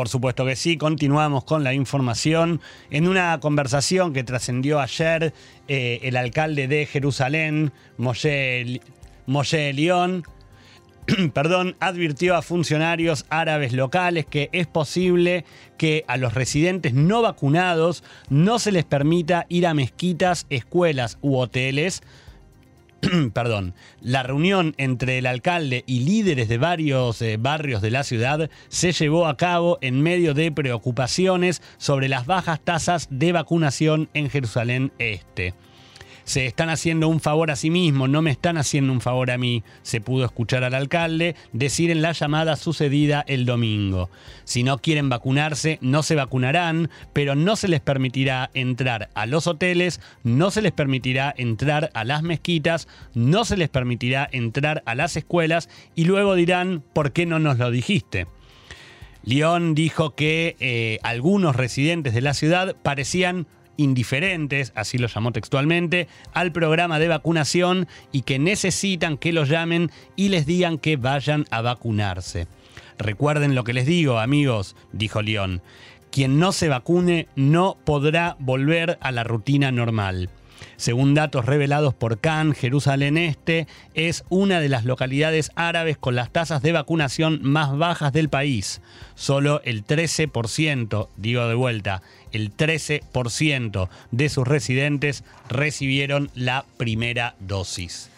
Por 0.00 0.08
supuesto 0.08 0.46
que 0.46 0.56
sí, 0.56 0.78
continuamos 0.78 1.44
con 1.44 1.62
la 1.62 1.74
información. 1.74 2.62
En 2.88 3.06
una 3.06 3.38
conversación 3.38 4.14
que 4.14 4.24
trascendió 4.24 4.80
ayer, 4.80 5.34
eh, 5.68 6.00
el 6.04 6.16
alcalde 6.16 6.68
de 6.68 6.86
Jerusalén, 6.86 7.70
Moshe, 7.98 8.80
León, 9.74 10.24
perdón, 11.34 11.76
advirtió 11.80 12.34
a 12.34 12.40
funcionarios 12.40 13.26
árabes 13.28 13.74
locales 13.74 14.24
que 14.24 14.48
es 14.52 14.66
posible 14.66 15.44
que 15.76 16.06
a 16.08 16.16
los 16.16 16.32
residentes 16.32 16.94
no 16.94 17.20
vacunados 17.20 18.02
no 18.30 18.58
se 18.58 18.72
les 18.72 18.86
permita 18.86 19.44
ir 19.50 19.66
a 19.66 19.74
mezquitas, 19.74 20.46
escuelas 20.48 21.18
u 21.20 21.36
hoteles 21.36 22.02
perdón, 23.32 23.74
la 24.00 24.22
reunión 24.22 24.74
entre 24.78 25.18
el 25.18 25.26
alcalde 25.26 25.84
y 25.86 26.00
líderes 26.00 26.48
de 26.48 26.58
varios 26.58 27.20
eh, 27.22 27.36
barrios 27.38 27.82
de 27.82 27.90
la 27.90 28.04
ciudad 28.04 28.50
se 28.68 28.92
llevó 28.92 29.26
a 29.26 29.36
cabo 29.36 29.78
en 29.80 30.02
medio 30.02 30.34
de 30.34 30.52
preocupaciones 30.52 31.62
sobre 31.78 32.08
las 32.08 32.26
bajas 32.26 32.60
tasas 32.60 33.08
de 33.10 33.32
vacunación 33.32 34.08
en 34.14 34.28
Jerusalén 34.30 34.92
Este 34.98 35.54
se 36.30 36.46
están 36.46 36.70
haciendo 36.70 37.08
un 37.08 37.18
favor 37.18 37.50
a 37.50 37.56
sí 37.56 37.70
mismos, 37.70 38.08
no 38.08 38.22
me 38.22 38.30
están 38.30 38.56
haciendo 38.56 38.92
un 38.92 39.00
favor 39.00 39.32
a 39.32 39.36
mí, 39.36 39.64
se 39.82 40.00
pudo 40.00 40.24
escuchar 40.24 40.62
al 40.62 40.74
alcalde 40.74 41.34
decir 41.52 41.90
en 41.90 42.02
la 42.02 42.12
llamada 42.12 42.54
sucedida 42.54 43.24
el 43.26 43.46
domingo. 43.46 44.10
Si 44.44 44.62
no 44.62 44.78
quieren 44.78 45.08
vacunarse, 45.08 45.80
no 45.80 46.04
se 46.04 46.14
vacunarán, 46.14 46.88
pero 47.12 47.34
no 47.34 47.56
se 47.56 47.66
les 47.66 47.80
permitirá 47.80 48.48
entrar 48.54 49.10
a 49.14 49.26
los 49.26 49.48
hoteles, 49.48 50.00
no 50.22 50.52
se 50.52 50.62
les 50.62 50.70
permitirá 50.70 51.34
entrar 51.36 51.90
a 51.94 52.04
las 52.04 52.22
mezquitas, 52.22 52.86
no 53.12 53.44
se 53.44 53.56
les 53.56 53.68
permitirá 53.68 54.28
entrar 54.30 54.84
a 54.86 54.94
las 54.94 55.16
escuelas 55.16 55.68
y 55.96 56.04
luego 56.04 56.36
dirán, 56.36 56.80
¿por 56.92 57.10
qué 57.10 57.26
no 57.26 57.40
nos 57.40 57.58
lo 57.58 57.72
dijiste? 57.72 58.28
León 59.24 59.74
dijo 59.74 60.14
que 60.14 60.54
eh, 60.60 61.00
algunos 61.02 61.56
residentes 61.56 62.14
de 62.14 62.20
la 62.20 62.34
ciudad 62.34 62.76
parecían 62.84 63.48
indiferentes, 63.82 64.72
así 64.74 64.98
lo 64.98 65.08
llamó 65.08 65.32
textualmente, 65.32 66.08
al 66.32 66.52
programa 66.52 66.98
de 66.98 67.08
vacunación 67.08 67.88
y 68.12 68.22
que 68.22 68.38
necesitan 68.38 69.16
que 69.16 69.32
los 69.32 69.48
llamen 69.48 69.90
y 70.16 70.28
les 70.28 70.46
digan 70.46 70.78
que 70.78 70.96
vayan 70.96 71.46
a 71.50 71.62
vacunarse. 71.62 72.46
Recuerden 72.98 73.54
lo 73.54 73.64
que 73.64 73.72
les 73.72 73.86
digo, 73.86 74.18
amigos, 74.18 74.76
dijo 74.92 75.22
León. 75.22 75.62
Quien 76.10 76.38
no 76.38 76.52
se 76.52 76.68
vacune 76.68 77.28
no 77.36 77.76
podrá 77.84 78.36
volver 78.40 78.98
a 79.00 79.12
la 79.12 79.24
rutina 79.24 79.70
normal. 79.70 80.28
Según 80.76 81.14
datos 81.14 81.46
revelados 81.46 81.94
por 81.94 82.20
Cannes, 82.20 82.58
Jerusalén 82.58 83.16
Este 83.16 83.66
es 83.94 84.24
una 84.28 84.60
de 84.60 84.68
las 84.68 84.84
localidades 84.84 85.50
árabes 85.54 85.98
con 85.98 86.14
las 86.14 86.30
tasas 86.30 86.62
de 86.62 86.72
vacunación 86.72 87.40
más 87.42 87.76
bajas 87.76 88.12
del 88.12 88.28
país. 88.28 88.80
Solo 89.14 89.60
el 89.64 89.84
13%, 89.84 91.08
digo 91.16 91.46
de 91.48 91.54
vuelta, 91.54 92.02
el 92.32 92.56
13% 92.56 93.88
de 94.10 94.28
sus 94.28 94.46
residentes 94.46 95.24
recibieron 95.48 96.30
la 96.34 96.64
primera 96.76 97.34
dosis. 97.40 98.10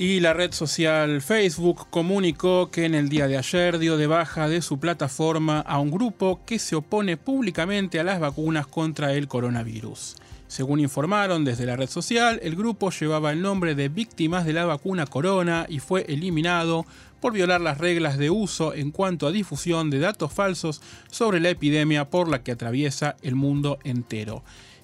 Y 0.00 0.20
la 0.20 0.32
red 0.32 0.52
social 0.52 1.20
Facebook 1.20 1.88
comunicó 1.90 2.70
que 2.70 2.86
en 2.86 2.94
el 2.94 3.10
día 3.10 3.28
de 3.28 3.36
ayer 3.36 3.78
dio 3.78 3.98
de 3.98 4.06
baja 4.06 4.48
de 4.48 4.62
su 4.62 4.80
plataforma 4.80 5.60
a 5.60 5.78
un 5.78 5.90
grupo 5.90 6.40
que 6.46 6.58
se 6.58 6.74
opone 6.74 7.18
públicamente 7.18 8.00
a 8.00 8.04
las 8.04 8.18
vacunas 8.18 8.66
contra 8.66 9.12
el 9.12 9.28
coronavirus. 9.28 10.16
Según 10.50 10.80
informaron 10.80 11.44
desde 11.44 11.64
la 11.64 11.76
red 11.76 11.88
social, 11.88 12.40
el 12.42 12.56
grupo 12.56 12.90
llevaba 12.90 13.30
el 13.30 13.40
nombre 13.40 13.76
de 13.76 13.88
Víctimas 13.88 14.44
de 14.44 14.52
la 14.52 14.64
Vacuna 14.64 15.06
Corona 15.06 15.64
y 15.68 15.78
fue 15.78 16.04
eliminado 16.08 16.86
por 17.20 17.32
violar 17.32 17.60
las 17.60 17.78
reglas 17.78 18.18
de 18.18 18.30
uso 18.30 18.74
en 18.74 18.90
cuanto 18.90 19.28
a 19.28 19.30
difusión 19.30 19.90
de 19.90 20.00
datos 20.00 20.32
falsos 20.32 20.82
sobre 21.08 21.38
la 21.38 21.50
epidemia 21.50 22.10
por 22.10 22.28
la 22.28 22.42
que 22.42 22.50
atraviesa 22.50 23.14
el 23.22 23.36
mundo 23.36 23.78
entero. 23.84 24.42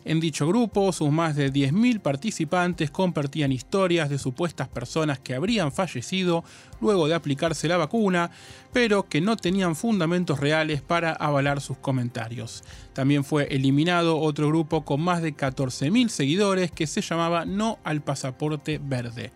En 0.08 0.20
dicho 0.20 0.46
grupo, 0.46 0.92
sus 0.92 1.10
más 1.10 1.34
de 1.34 1.52
10.000 1.52 1.98
participantes 1.98 2.92
compartían 2.92 3.50
historias 3.50 4.08
de 4.08 4.18
supuestas 4.18 4.68
personas 4.68 5.18
que 5.18 5.34
habrían 5.34 5.72
fallecido 5.72 6.44
luego 6.80 7.08
de 7.08 7.14
aplicarse 7.16 7.66
la 7.66 7.76
vacuna, 7.76 8.30
pero 8.72 9.08
que 9.08 9.20
no 9.20 9.36
tenían 9.36 9.74
fundamentos 9.74 10.38
reales 10.38 10.80
para 10.80 11.10
avalar 11.10 11.60
sus 11.60 11.78
comentarios. 11.78 12.62
También 12.92 13.24
fue 13.24 13.48
eliminado 13.50 14.20
otro 14.20 14.46
grupo 14.46 14.84
con 14.84 15.00
más 15.00 15.22
de 15.22 15.34
14.000 15.34 16.06
seguidores 16.06 16.70
que 16.70 16.86
se 16.86 17.00
llamaba 17.00 17.44
No 17.44 17.80
al 17.82 18.00
Pasaporte 18.00 18.78
Verde. 18.80 19.32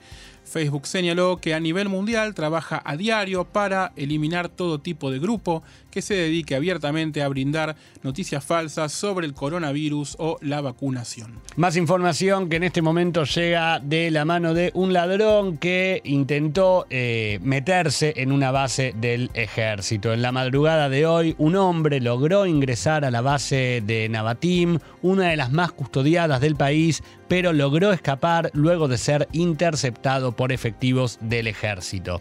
Facebook 0.50 0.86
señaló 0.86 1.38
que 1.38 1.54
a 1.54 1.60
nivel 1.60 1.88
mundial 1.88 2.34
trabaja 2.34 2.82
a 2.84 2.96
diario 2.96 3.44
para 3.44 3.92
eliminar 3.96 4.48
todo 4.48 4.80
tipo 4.80 5.10
de 5.10 5.18
grupo 5.18 5.62
que 5.90 6.02
se 6.02 6.14
dedique 6.14 6.54
abiertamente 6.54 7.22
a 7.22 7.28
brindar 7.28 7.76
noticias 8.02 8.44
falsas 8.44 8.92
sobre 8.92 9.26
el 9.26 9.34
coronavirus 9.34 10.16
o 10.18 10.38
la 10.40 10.60
vacunación. 10.60 11.40
Más 11.56 11.76
información 11.76 12.48
que 12.48 12.56
en 12.56 12.64
este 12.64 12.82
momento 12.82 13.24
llega 13.24 13.80
de 13.80 14.10
la 14.10 14.24
mano 14.24 14.54
de 14.54 14.70
un 14.74 14.92
ladrón 14.92 15.58
que 15.58 16.00
intentó 16.04 16.86
eh, 16.90 17.38
meterse 17.42 18.14
en 18.16 18.32
una 18.32 18.50
base 18.50 18.94
del 18.96 19.30
ejército. 19.34 20.12
En 20.12 20.22
la 20.22 20.32
madrugada 20.32 20.88
de 20.88 21.06
hoy, 21.06 21.34
un 21.38 21.56
hombre 21.56 22.00
logró 22.00 22.46
ingresar 22.46 23.04
a 23.04 23.10
la 23.10 23.20
base 23.20 23.82
de 23.84 24.08
Navatim, 24.08 24.78
una 25.02 25.30
de 25.30 25.36
las 25.36 25.52
más 25.52 25.72
custodiadas 25.72 26.40
del 26.40 26.56
país, 26.56 27.02
pero 27.30 27.52
logró 27.52 27.92
escapar 27.92 28.50
luego 28.54 28.88
de 28.88 28.98
ser 28.98 29.28
interceptado 29.30 30.32
por 30.32 30.50
efectivos 30.50 31.16
del 31.20 31.46
ejército. 31.46 32.20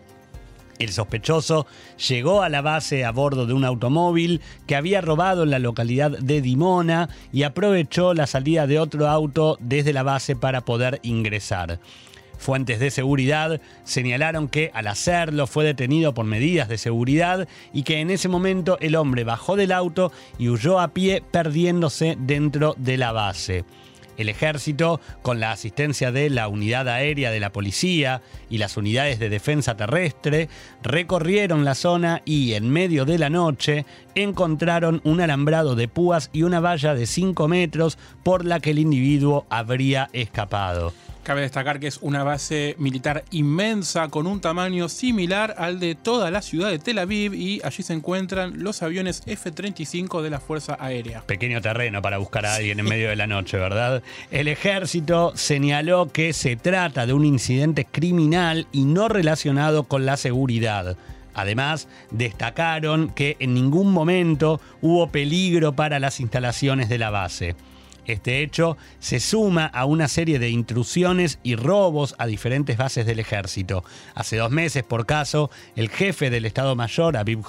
El 0.78 0.92
sospechoso 0.92 1.66
llegó 2.08 2.44
a 2.44 2.50
la 2.50 2.62
base 2.62 3.04
a 3.04 3.12
bordo 3.12 3.48
de 3.48 3.54
un 3.54 3.66
automóvil 3.66 4.40
que 4.68 4.76
había 4.76 5.02
robado 5.02 5.42
en 5.42 5.50
la 5.50 5.58
localidad 5.58 6.12
de 6.12 6.42
Dimona 6.42 7.10
y 7.34 7.42
aprovechó 7.42 8.14
la 8.14 8.28
salida 8.28 8.68
de 8.68 8.78
otro 8.78 9.08
auto 9.08 9.58
desde 9.60 9.94
la 9.94 10.04
base 10.04 10.36
para 10.36 10.62
poder 10.62 11.00
ingresar. 11.02 11.80
Fuentes 12.38 12.80
de 12.80 12.92
seguridad 12.92 13.60
señalaron 13.86 14.48
que 14.48 14.70
al 14.76 14.86
hacerlo 14.86 15.48
fue 15.48 15.66
detenido 15.66 16.14
por 16.14 16.26
medidas 16.26 16.70
de 16.70 16.78
seguridad 16.78 17.48
y 17.74 17.82
que 17.82 18.00
en 18.00 18.12
ese 18.12 18.30
momento 18.30 18.78
el 18.80 18.96
hombre 18.96 19.24
bajó 19.24 19.56
del 19.56 19.72
auto 19.72 20.12
y 20.38 20.50
huyó 20.50 20.80
a 20.80 20.90
pie 20.90 21.24
perdiéndose 21.32 22.16
dentro 22.20 22.76
de 22.78 22.98
la 22.98 23.12
base. 23.12 23.66
El 24.20 24.28
ejército, 24.28 25.00
con 25.22 25.40
la 25.40 25.54
asistencia 25.54 26.12
de 26.12 26.30
la 26.30 26.50
unidad 26.50 26.90
aérea 26.90 27.32
de 27.32 27.40
la 27.40 27.54
policía 27.54 28.22
y 28.50 28.58
las 28.58 28.76
unidades 28.76 29.18
de 29.18 29.30
defensa 29.30 29.78
terrestre, 29.78 30.50
recorrieron 30.84 31.64
la 31.64 31.74
zona 31.74 32.22
y 32.26 32.52
en 32.56 32.70
medio 32.70 33.06
de 33.06 33.18
la 33.18 33.30
noche 33.30 33.86
encontraron 34.16 35.00
un 35.06 35.22
alambrado 35.22 35.76
de 35.76 35.88
púas 35.88 36.30
y 36.34 36.44
una 36.44 36.60
valla 36.60 36.96
de 36.96 37.06
5 37.06 37.48
metros 37.48 37.98
por 38.22 38.44
la 38.44 38.60
que 38.60 38.72
el 38.72 38.80
individuo 38.80 39.46
habría 39.50 40.10
escapado. 40.12 40.92
Cabe 41.30 41.42
destacar 41.42 41.80
que 41.80 41.86
es 41.86 42.00
una 42.02 42.24
base 42.24 42.76
militar 42.80 43.24
inmensa 43.30 44.08
con 44.08 44.26
un 44.26 44.42
tamaño 44.42 44.90
similar 44.90 45.54
al 45.60 45.80
de 45.80 45.94
toda 45.94 46.32
la 46.32 46.42
ciudad 46.42 46.72
de 46.72 46.80
Tel 46.80 46.98
Aviv 46.98 47.36
y 47.36 47.62
allí 47.64 47.84
se 47.84 47.94
encuentran 47.94 48.64
los 48.64 48.82
aviones 48.82 49.22
F-35 49.28 50.24
de 50.24 50.32
la 50.32 50.40
Fuerza 50.40 50.76
Aérea. 50.80 51.22
Pequeño 51.28 51.62
terreno 51.62 52.02
para 52.02 52.18
buscar 52.18 52.48
a 52.48 52.56
alguien 52.56 52.80
en 52.80 52.86
medio 52.88 53.10
de 53.10 53.16
la 53.16 53.28
noche, 53.28 53.58
¿verdad? 53.58 54.02
El 54.32 54.48
ejército 54.48 55.34
señaló 55.36 56.08
que 56.12 56.34
se 56.34 56.56
trata 56.56 57.06
de 57.06 57.14
un 57.14 57.26
incidente 57.26 57.86
criminal 57.86 58.66
y 58.72 58.86
no 58.86 59.08
relacionado 59.08 59.84
con 59.84 60.08
la 60.08 60.18
seguridad. 60.18 60.98
Además, 61.36 61.88
destacaron 62.10 63.12
que 63.12 63.38
en 63.40 63.54
ningún 63.54 63.92
momento 63.94 64.60
hubo 64.82 65.12
peligro 65.12 65.74
para 65.74 66.00
las 66.00 66.22
instalaciones 66.22 66.90
de 66.90 66.98
la 66.98 67.12
base. 67.12 67.56
Este 68.06 68.42
hecho 68.42 68.78
se 69.00 69.20
suma 69.20 69.66
a 69.66 69.86
una 69.86 70.08
serie 70.08 70.40
de 70.40 70.50
intrusiones 70.50 71.40
y 71.44 71.56
robos 71.56 72.16
a 72.18 72.26
diferentes 72.26 72.78
bases 72.78 73.06
del 73.06 73.20
ejército. 73.20 73.84
Hace 74.16 74.38
dos 74.38 74.52
meses, 74.52 74.84
por 74.84 75.06
caso, 75.06 75.50
el 75.76 75.90
jefe 75.90 76.30
del 76.30 76.46
Estado 76.46 76.76
Mayor, 76.76 77.18
Abib 77.18 77.42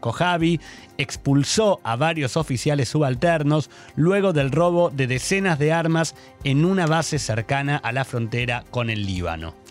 Kojavi, 0.00 0.60
expulsó 0.98 1.80
a 1.84 1.96
varios 1.96 2.36
oficiales 2.36 2.88
subalternos 2.88 3.70
luego 3.94 4.32
del 4.32 4.50
robo 4.50 4.90
de 4.90 5.06
decenas 5.06 5.58
de 5.58 5.72
armas 5.72 6.14
en 6.44 6.64
una 6.64 6.86
base 6.86 7.18
cercana 7.18 7.76
a 7.76 7.92
la 7.92 8.04
frontera 8.04 8.64
con 8.70 8.90
el 8.90 9.06
Líbano. 9.06 9.65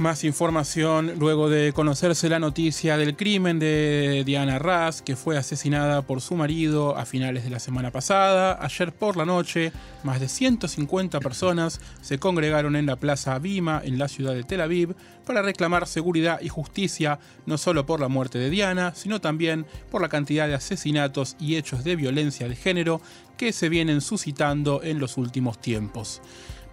Más 0.00 0.24
información 0.24 1.12
luego 1.18 1.50
de 1.50 1.74
conocerse 1.74 2.30
la 2.30 2.38
noticia 2.38 2.96
del 2.96 3.16
crimen 3.16 3.58
de 3.58 4.22
Diana 4.24 4.58
Ras, 4.58 5.02
que 5.02 5.14
fue 5.14 5.36
asesinada 5.36 6.00
por 6.00 6.22
su 6.22 6.36
marido 6.36 6.96
a 6.96 7.04
finales 7.04 7.44
de 7.44 7.50
la 7.50 7.58
semana 7.58 7.90
pasada. 7.90 8.56
Ayer 8.62 8.94
por 8.94 9.18
la 9.18 9.26
noche, 9.26 9.72
más 10.02 10.18
de 10.18 10.28
150 10.28 11.20
personas 11.20 11.82
se 12.00 12.18
congregaron 12.18 12.76
en 12.76 12.86
la 12.86 12.96
Plaza 12.96 13.38
Bima 13.38 13.82
en 13.84 13.98
la 13.98 14.08
ciudad 14.08 14.32
de 14.32 14.42
Tel 14.42 14.62
Aviv 14.62 14.94
para 15.26 15.42
reclamar 15.42 15.86
seguridad 15.86 16.40
y 16.40 16.48
justicia 16.48 17.18
no 17.44 17.58
solo 17.58 17.84
por 17.84 18.00
la 18.00 18.08
muerte 18.08 18.38
de 18.38 18.48
Diana, 18.48 18.94
sino 18.94 19.20
también 19.20 19.66
por 19.90 20.00
la 20.00 20.08
cantidad 20.08 20.48
de 20.48 20.54
asesinatos 20.54 21.36
y 21.38 21.56
hechos 21.56 21.84
de 21.84 21.96
violencia 21.96 22.48
de 22.48 22.56
género 22.56 23.02
que 23.36 23.52
se 23.52 23.68
vienen 23.68 24.00
suscitando 24.00 24.82
en 24.82 24.98
los 24.98 25.18
últimos 25.18 25.60
tiempos 25.60 26.22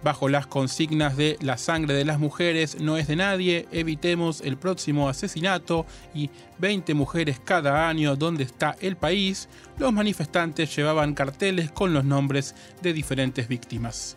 bajo 0.02 0.28
las 0.28 0.46
consignas 0.46 1.16
de 1.16 1.36
la 1.40 1.58
sangre 1.58 1.94
de 1.94 2.04
las 2.04 2.18
mujeres 2.18 2.80
no 2.80 2.96
es 2.96 3.08
de 3.08 3.16
nadie, 3.16 3.66
evitemos 3.72 4.40
el 4.40 4.56
próximo 4.56 5.08
asesinato 5.08 5.86
y 6.14 6.30
20 6.58 6.94
mujeres 6.94 7.40
cada 7.44 7.88
año 7.88 8.16
donde 8.16 8.44
está 8.44 8.76
el 8.80 8.96
país, 8.96 9.48
los 9.78 9.92
manifestantes 9.92 10.74
llevaban 10.74 11.14
carteles 11.14 11.70
con 11.70 11.92
los 11.92 12.04
nombres 12.04 12.54
de 12.82 12.92
diferentes 12.92 13.48
víctimas. 13.48 14.16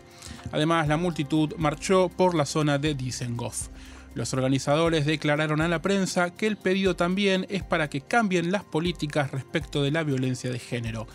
Además, 0.52 0.88
la 0.88 0.96
multitud 0.96 1.54
marchó 1.56 2.08
por 2.08 2.34
la 2.34 2.46
zona 2.46 2.78
de 2.78 2.94
Dizengoff. 2.94 3.68
Los 4.14 4.34
organizadores 4.34 5.06
declararon 5.06 5.62
a 5.62 5.68
la 5.68 5.80
prensa 5.80 6.30
que 6.30 6.46
el 6.46 6.56
pedido 6.56 6.96
también 6.96 7.46
es 7.48 7.62
para 7.62 7.88
que 7.88 8.02
cambien 8.02 8.52
las 8.52 8.62
políticas 8.62 9.30
respecto 9.30 9.82
de 9.82 9.90
la 9.90 10.02
violencia 10.02 10.50
de 10.50 10.58
género. 10.58 11.06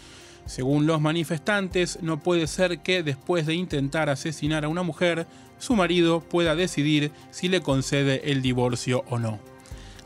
Según 0.47 0.87
los 0.87 1.01
manifestantes, 1.01 1.99
no 2.01 2.19
puede 2.19 2.47
ser 2.47 2.79
que 2.79 3.03
después 3.03 3.45
de 3.45 3.53
intentar 3.53 4.09
asesinar 4.09 4.65
a 4.65 4.69
una 4.69 4.83
mujer, 4.83 5.27
su 5.59 5.75
marido 5.75 6.21
pueda 6.21 6.55
decidir 6.55 7.11
si 7.31 7.49
le 7.49 7.61
concede 7.61 8.31
el 8.31 8.41
divorcio 8.41 9.03
o 9.09 9.19
no. 9.19 9.39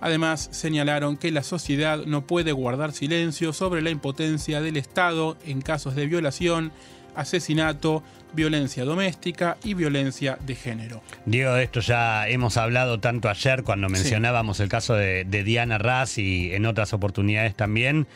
Además, 0.01 0.49
señalaron 0.51 1.15
que 1.15 1.29
la 1.31 1.43
sociedad 1.43 2.05
no 2.05 2.25
puede 2.25 2.51
guardar 2.51 2.91
silencio 2.91 3.53
sobre 3.53 3.83
la 3.83 3.91
impotencia 3.91 4.59
del 4.59 4.77
Estado 4.77 5.37
en 5.45 5.61
casos 5.61 5.95
de 5.95 6.07
violación, 6.07 6.71
asesinato, 7.15 8.01
violencia 8.33 8.83
doméstica 8.83 9.57
y 9.63 9.75
violencia 9.75 10.39
de 10.45 10.55
género. 10.55 11.03
Diego, 11.25 11.53
de 11.53 11.63
esto 11.63 11.81
ya 11.81 12.27
hemos 12.29 12.57
hablado 12.57 12.99
tanto 12.99 13.29
ayer 13.29 13.63
cuando 13.63 13.89
mencionábamos 13.89 14.59
el 14.59 14.69
caso 14.69 14.95
de, 14.95 15.25
de 15.25 15.43
Diana 15.43 15.77
Raz 15.77 16.17
y 16.17 16.53
en 16.53 16.65
otras 16.65 16.93
oportunidades 16.93 17.53
también 17.55 18.07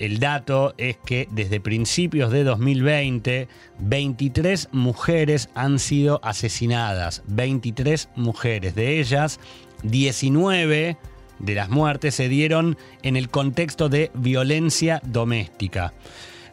el 0.00 0.18
dato 0.18 0.74
es 0.78 0.96
que 0.96 1.28
desde 1.30 1.60
principios 1.60 2.32
de 2.32 2.42
2020, 2.42 3.48
23 3.78 4.70
mujeres 4.72 5.50
han 5.54 5.78
sido 5.78 6.20
asesinadas. 6.24 7.22
23 7.26 8.08
mujeres. 8.16 8.74
De 8.74 8.98
ellas, 8.98 9.38
19 9.82 10.96
de 11.38 11.54
las 11.54 11.68
muertes 11.68 12.14
se 12.14 12.30
dieron 12.30 12.78
en 13.02 13.16
el 13.16 13.28
contexto 13.28 13.90
de 13.90 14.10
violencia 14.14 15.02
doméstica 15.04 15.92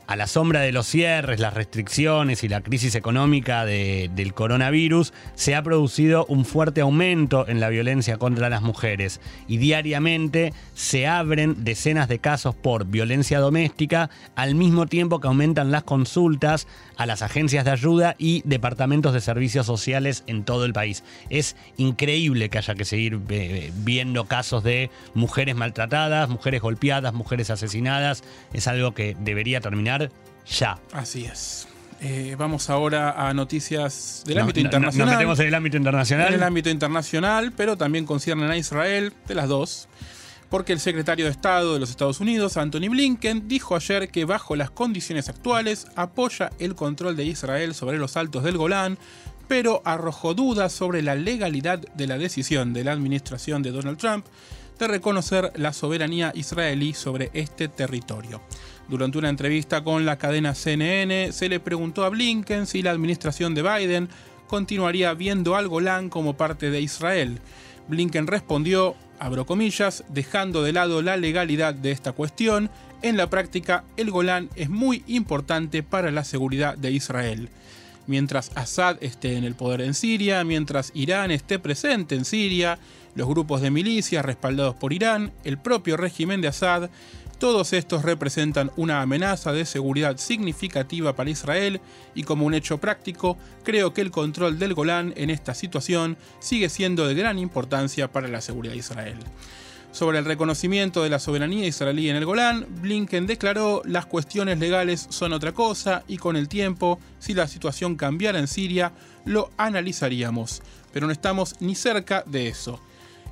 a 0.07 0.15
la 0.15 0.25
sombra 0.25 0.61
de 0.61 0.71
los 0.71 0.87
cierres, 0.87 1.39
las 1.39 1.53
restricciones 1.53 2.43
y 2.43 2.47
la 2.47 2.61
crisis 2.61 2.95
económica 2.95 3.65
del 3.65 4.33
coronavirus, 4.33 5.13
se 5.35 5.53
ha 5.53 5.61
producido 5.61 6.25
un 6.27 6.45
fuerte 6.45 6.81
aumento 6.81 7.47
en 7.47 7.59
la 7.59 7.69
violencia 7.69 8.17
contra 8.17 8.49
las 8.49 8.61
mujeres. 8.61 9.19
Y 9.47 9.57
diariamente 9.57 10.53
se 10.73 11.07
abren 11.07 11.63
decenas 11.65 12.07
de 12.07 12.19
casos 12.19 12.55
por 12.55 12.85
violencia 12.85 13.39
doméstica 13.39 14.09
al 14.35 14.55
mismo 14.55 14.87
tiempo 14.87 15.19
que 15.19 15.27
aumentan 15.27 15.71
las 15.71 15.83
consultas 15.83 16.67
a 16.97 17.05
las 17.05 17.21
agencias 17.21 17.63
de 17.65 17.71
ayuda 17.71 18.15
y 18.17 18.41
departamentos 18.45 19.13
de 19.13 19.21
servicios 19.21 19.65
sociales 19.65 20.23
en 20.27 20.43
todo 20.43 20.65
el 20.65 20.73
país. 20.73 21.03
Es 21.29 21.55
increíble 21.77 22.49
que 22.49 22.57
haya 22.57 22.75
que 22.75 22.85
seguir 22.85 23.19
eh, 23.29 23.71
viendo 23.77 24.25
casos 24.25 24.63
de 24.63 24.89
mujeres 25.13 25.55
maltratadas, 25.55 26.29
mujeres 26.29 26.61
golpeadas, 26.61 27.13
mujeres 27.13 27.49
asesinadas. 27.49 28.23
Es 28.53 28.67
algo 28.67 28.93
que 28.93 29.15
debería 29.19 29.61
terminar 29.61 30.11
ya. 30.47 30.79
Así 30.91 31.25
es. 31.25 31.67
Eh, 31.99 32.35
vamos 32.37 32.69
ahora 32.69 33.27
a 33.27 33.33
noticias 33.33 34.23
del 34.25 34.39
ámbito 34.39 34.59
internacional. 34.59 35.07
nos 35.07 35.15
metemos 35.15 35.39
en 35.39 35.47
el 35.47 35.55
ámbito 35.55 35.77
internacional. 35.77 36.27
En 36.27 36.33
el 36.35 36.43
ámbito 36.43 36.69
internacional, 36.69 37.53
pero 37.55 37.75
también 37.75 38.05
conciernen 38.05 38.51
a 38.51 38.57
Israel, 38.57 39.13
de 39.27 39.35
las 39.35 39.47
dos 39.47 39.87
porque 40.49 40.73
el 40.73 40.79
secretario 40.79 41.25
de 41.25 41.31
Estado 41.31 41.73
de 41.73 41.79
los 41.79 41.89
Estados 41.89 42.19
Unidos, 42.19 42.57
Anthony 42.57 42.89
Blinken, 42.89 43.47
dijo 43.47 43.75
ayer 43.75 44.09
que 44.09 44.25
bajo 44.25 44.55
las 44.55 44.71
condiciones 44.71 45.29
actuales 45.29 45.87
apoya 45.95 46.51
el 46.59 46.75
control 46.75 47.15
de 47.15 47.25
Israel 47.25 47.73
sobre 47.73 47.97
los 47.97 48.17
altos 48.17 48.43
del 48.43 48.57
Golán, 48.57 48.97
pero 49.47 49.81
arrojó 49.85 50.33
dudas 50.33 50.73
sobre 50.73 51.01
la 51.01 51.15
legalidad 51.15 51.79
de 51.79 52.07
la 52.07 52.17
decisión 52.17 52.73
de 52.73 52.83
la 52.83 52.91
administración 52.91 53.61
de 53.63 53.71
Donald 53.71 53.97
Trump 53.97 54.25
de 54.77 54.87
reconocer 54.87 55.51
la 55.55 55.73
soberanía 55.73 56.31
israelí 56.35 56.93
sobre 56.93 57.31
este 57.33 57.67
territorio. 57.67 58.41
Durante 58.87 59.17
una 59.17 59.29
entrevista 59.29 59.83
con 59.83 60.05
la 60.05 60.17
cadena 60.17 60.53
CNN, 60.53 61.31
se 61.31 61.49
le 61.49 61.59
preguntó 61.59 62.05
a 62.05 62.09
Blinken 62.09 62.67
si 62.67 62.81
la 62.81 62.91
administración 62.91 63.55
de 63.55 63.63
Biden 63.63 64.09
continuaría 64.47 65.13
viendo 65.13 65.55
al 65.55 65.67
Golán 65.67 66.09
como 66.09 66.37
parte 66.37 66.69
de 66.69 66.79
Israel. 66.79 67.39
Blinken 67.89 68.27
respondió, 68.27 68.95
abro 69.19 69.45
comillas, 69.45 70.03
dejando 70.09 70.63
de 70.63 70.73
lado 70.73 71.01
la 71.01 71.17
legalidad 71.17 71.73
de 71.73 71.91
esta 71.91 72.11
cuestión, 72.11 72.69
en 73.01 73.17
la 73.17 73.29
práctica 73.29 73.83
el 73.95 74.11
Golán 74.11 74.49
es 74.55 74.69
muy 74.69 75.03
importante 75.07 75.83
para 75.83 76.11
la 76.11 76.23
seguridad 76.23 76.77
de 76.77 76.91
Israel. 76.91 77.49
Mientras 78.07 78.51
Assad 78.55 78.97
esté 79.01 79.35
en 79.35 79.43
el 79.43 79.55
poder 79.55 79.81
en 79.81 79.93
Siria, 79.93 80.43
mientras 80.43 80.91
Irán 80.95 81.29
esté 81.29 81.59
presente 81.59 82.15
en 82.15 82.25
Siria, 82.25 82.79
los 83.15 83.27
grupos 83.27 83.61
de 83.61 83.71
milicias 83.71 84.23
respaldados 84.23 84.75
por 84.75 84.93
Irán, 84.93 85.31
el 85.43 85.57
propio 85.57 85.97
régimen 85.97 86.39
de 86.39 86.47
Assad, 86.47 86.89
todos 87.39 87.73
estos 87.73 88.03
representan 88.03 88.71
una 88.75 89.01
amenaza 89.01 89.51
de 89.51 89.65
seguridad 89.65 90.17
significativa 90.17 91.15
para 91.15 91.29
Israel 91.29 91.81
y 92.15 92.23
como 92.23 92.45
un 92.45 92.53
hecho 92.53 92.79
práctico, 92.79 93.37
creo 93.63 93.93
que 93.93 94.01
el 94.01 94.11
control 94.11 94.59
del 94.59 94.73
Golán 94.73 95.13
en 95.17 95.29
esta 95.29 95.53
situación 95.53 96.17
sigue 96.39 96.69
siendo 96.69 97.07
de 97.07 97.15
gran 97.15 97.37
importancia 97.39 98.11
para 98.11 98.27
la 98.27 98.41
seguridad 98.41 98.73
de 98.73 98.79
Israel. 98.79 99.17
Sobre 99.91 100.19
el 100.19 100.25
reconocimiento 100.25 101.01
de 101.01 101.09
la 101.09 101.19
soberanía 101.19 101.65
israelí 101.65 102.09
en 102.09 102.17
el 102.17 102.25
Golán, 102.25 102.67
Blinken 102.81 103.25
declaró 103.25 103.81
las 103.85 104.05
cuestiones 104.05 104.59
legales 104.59 105.07
son 105.09 105.33
otra 105.33 105.53
cosa 105.53 106.03
y 106.07 106.17
con 106.17 106.35
el 106.35 106.47
tiempo, 106.49 106.99
si 107.19 107.33
la 107.33 107.47
situación 107.47 107.95
cambiara 107.95 108.37
en 108.37 108.47
Siria, 108.47 108.91
lo 109.25 109.49
analizaríamos, 109.57 110.61
pero 110.91 111.07
no 111.07 111.13
estamos 111.13 111.55
ni 111.61 111.75
cerca 111.75 112.23
de 112.27 112.47
eso. 112.47 112.79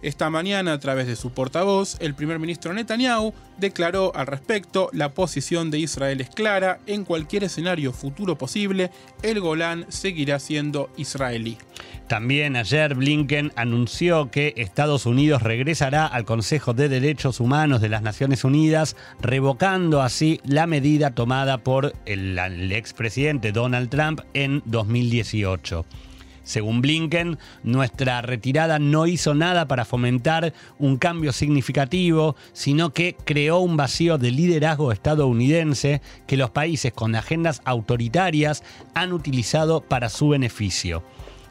Esta 0.05 0.29
mañana, 0.29 0.73
a 0.73 0.79
través 0.79 1.07
de 1.07 1.15
su 1.15 1.31
portavoz, 1.31 1.97
el 1.99 2.13
primer 2.13 2.37
ministro 2.37 2.71
Netanyahu 2.71 3.33
declaró 3.57 4.15
al 4.15 4.27
respecto 4.27 4.87
la 4.93 5.15
posición 5.15 5.71
de 5.71 5.79
Israel 5.79 6.21
es 6.21 6.29
clara, 6.29 6.79
en 6.85 7.05
cualquier 7.05 7.43
escenario 7.43 7.91
futuro 7.91 8.37
posible, 8.37 8.91
el 9.23 9.39
Golán 9.39 9.87
seguirá 9.89 10.37
siendo 10.37 10.91
israelí. 10.95 11.57
También 12.07 12.55
ayer 12.55 12.93
Blinken 12.93 13.51
anunció 13.55 14.29
que 14.29 14.53
Estados 14.57 15.07
Unidos 15.07 15.41
regresará 15.41 16.05
al 16.05 16.23
Consejo 16.23 16.75
de 16.75 16.87
Derechos 16.87 17.39
Humanos 17.39 17.81
de 17.81 17.89
las 17.89 18.03
Naciones 18.03 18.43
Unidas, 18.43 18.95
revocando 19.19 20.03
así 20.03 20.39
la 20.43 20.67
medida 20.67 21.15
tomada 21.15 21.63
por 21.63 21.95
el, 22.05 22.37
expresidente 22.73 23.51
Donald 23.51 23.89
Trump 23.89 24.21
en 24.35 24.61
2018. 24.65 25.83
Según 26.45 26.81
Blinken, 26.81 27.39
nuestra 27.63 28.21
retirada 28.21 28.77
no 28.77 29.07
hizo 29.07 29.33
nada 29.33 29.67
para 29.67 29.83
fomentar 29.83 30.53
un 30.77 30.97
cambio 30.97 31.33
significativo, 31.33 32.35
sino 32.53 32.91
que 32.91 33.17
creó 33.25 33.57
un 33.57 33.75
vacío 33.75 34.19
de 34.19 34.29
liderazgo 34.29 34.91
estadounidense 34.91 36.01
que 36.27 36.37
los 36.37 36.51
países 36.51 36.93
con 36.93 37.15
agendas 37.15 37.63
autoritarias 37.65 38.63
han 38.93 39.11
utilizado 39.11 39.81
para 39.81 40.09
su 40.09 40.29
beneficio. 40.29 41.03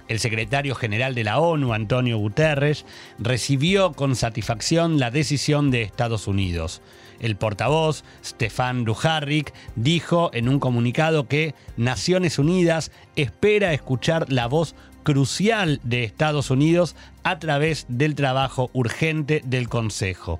El 0.07 0.21
secretario 0.21 0.77
general 0.77 1.15
de 1.15 1.25
la 1.25 1.41
ONU, 1.41 1.73
Antonio 1.73 2.17
Guterres, 2.19 2.87
recibió 3.19 3.93
con 3.95 4.15
satisfacción 4.15 5.01
la 5.01 5.11
decisión 5.11 5.73
de 5.73 5.83
Estados 5.83 6.29
Unidos. 6.29 6.83
El 7.25 7.37
portavoz, 7.37 8.05
Stefan 8.23 8.85
Dujarric, 8.85 9.55
dijo 9.77 10.29
en 10.35 10.47
un 10.47 10.61
comunicado 10.61 11.27
que 11.27 11.55
Naciones 11.79 12.39
Unidas 12.39 12.93
espera 13.17 13.73
escuchar 13.73 14.31
la 14.31 14.47
voz 14.47 14.75
crucial 15.05 15.81
de 15.85 16.05
Estados 16.05 16.51
Unidos 16.51 16.97
a 17.23 17.39
través 17.39 17.87
del 17.89 18.15
trabajo 18.15 18.69
urgente 18.75 19.41
del 19.47 19.71
Consejo. 19.71 20.39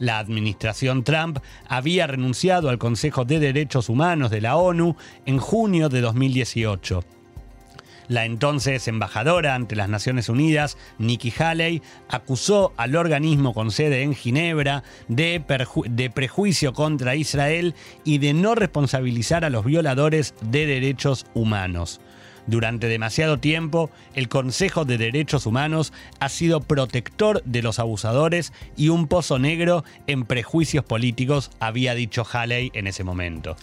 La 0.00 0.18
administración 0.18 1.04
Trump 1.04 1.38
había 1.68 2.08
renunciado 2.08 2.68
al 2.68 2.78
Consejo 2.78 3.24
de 3.24 3.38
Derechos 3.38 3.88
Humanos 3.88 4.32
de 4.32 4.40
la 4.40 4.56
ONU 4.56 4.96
en 5.24 5.38
junio 5.38 5.88
de 5.88 6.00
2018. 6.00 7.17
La 8.08 8.24
entonces 8.24 8.88
embajadora 8.88 9.54
ante 9.54 9.76
las 9.76 9.90
Naciones 9.90 10.30
Unidas, 10.30 10.78
Nikki 10.98 11.32
Haley, 11.38 11.82
acusó 12.08 12.72
al 12.78 12.96
organismo 12.96 13.52
con 13.52 13.70
sede 13.70 14.02
en 14.02 14.14
Ginebra 14.14 14.82
de, 15.08 15.40
prejuicio 16.14 16.72
contra 16.72 17.16
Israel 17.16 17.74
y 18.04 18.18
de 18.18 18.32
no 18.32 18.54
responsabilizar 18.54 19.44
a 19.44 19.50
los 19.50 19.64
violadores 19.64 20.34
de 20.40 20.66
derechos 20.66 21.26
humanos. 21.34 22.00
Durante 22.46 22.88
demasiado 22.88 23.38
tiempo, 23.38 23.90
el 24.14 24.30
Consejo 24.30 24.86
de 24.86 24.96
Derechos 24.96 25.44
Humanos 25.44 25.92
ha 26.18 26.30
sido 26.30 26.62
protector 26.62 27.42
de 27.44 27.60
los 27.60 27.78
abusadores 27.78 28.54
y 28.74 28.88
un 28.88 29.06
pozo 29.06 29.38
negro 29.38 29.84
en 30.06 30.24
prejuicios 30.24 30.82
políticos, 30.82 31.50
había 31.60 31.94
dicho 31.94 32.26
Haley 32.26 32.70
en 32.72 32.86
ese 32.86 33.04
momento. 33.04 33.54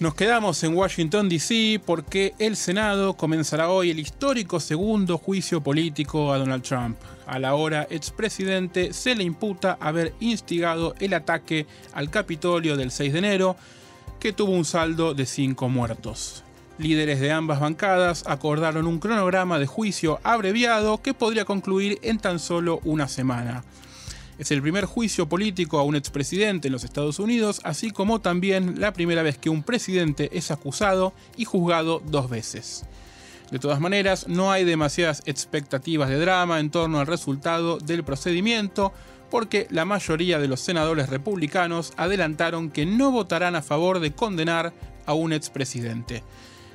Nos 0.00 0.16
quedamos 0.16 0.60
en 0.64 0.74
Washington, 0.74 1.28
D.C. 1.28 1.80
porque 1.86 2.34
el 2.40 2.56
Senado 2.56 3.14
comenzará 3.14 3.70
hoy 3.70 3.90
el 3.90 4.00
histórico 4.00 4.58
segundo 4.58 5.18
juicio 5.18 5.60
político 5.60 6.32
a 6.32 6.38
Donald 6.38 6.64
Trump. 6.64 6.96
A 7.28 7.38
la 7.38 7.54
hora 7.54 7.86
expresidente 7.88 8.92
se 8.92 9.14
le 9.14 9.22
imputa 9.22 9.78
haber 9.80 10.12
instigado 10.18 10.96
el 10.98 11.14
ataque 11.14 11.68
al 11.92 12.10
Capitolio 12.10 12.76
del 12.76 12.90
6 12.90 13.12
de 13.12 13.18
enero, 13.20 13.56
que 14.18 14.32
tuvo 14.32 14.50
un 14.50 14.64
saldo 14.64 15.14
de 15.14 15.26
cinco 15.26 15.68
muertos. 15.68 16.42
Líderes 16.76 17.20
de 17.20 17.30
ambas 17.30 17.60
bancadas 17.60 18.24
acordaron 18.26 18.88
un 18.88 18.98
cronograma 18.98 19.60
de 19.60 19.66
juicio 19.66 20.18
abreviado 20.24 21.00
que 21.02 21.14
podría 21.14 21.44
concluir 21.44 22.00
en 22.02 22.18
tan 22.18 22.40
solo 22.40 22.80
una 22.82 23.06
semana. 23.06 23.62
Es 24.38 24.50
el 24.50 24.62
primer 24.62 24.84
juicio 24.84 25.28
político 25.28 25.78
a 25.78 25.84
un 25.84 25.94
expresidente 25.94 26.68
en 26.68 26.72
los 26.72 26.82
Estados 26.82 27.20
Unidos, 27.20 27.60
así 27.62 27.90
como 27.90 28.20
también 28.20 28.80
la 28.80 28.92
primera 28.92 29.22
vez 29.22 29.38
que 29.38 29.50
un 29.50 29.62
presidente 29.62 30.28
es 30.32 30.50
acusado 30.50 31.12
y 31.36 31.44
juzgado 31.44 32.02
dos 32.04 32.28
veces. 32.28 32.84
De 33.52 33.60
todas 33.60 33.78
maneras, 33.78 34.26
no 34.26 34.50
hay 34.50 34.64
demasiadas 34.64 35.22
expectativas 35.26 36.08
de 36.08 36.18
drama 36.18 36.58
en 36.58 36.70
torno 36.70 36.98
al 36.98 37.06
resultado 37.06 37.78
del 37.78 38.02
procedimiento, 38.02 38.92
porque 39.30 39.68
la 39.70 39.84
mayoría 39.84 40.40
de 40.40 40.48
los 40.48 40.60
senadores 40.60 41.08
republicanos 41.08 41.92
adelantaron 41.96 42.70
que 42.70 42.86
no 42.86 43.12
votarán 43.12 43.54
a 43.54 43.62
favor 43.62 44.00
de 44.00 44.12
condenar 44.12 44.72
a 45.06 45.14
un 45.14 45.32
expresidente. 45.32 46.24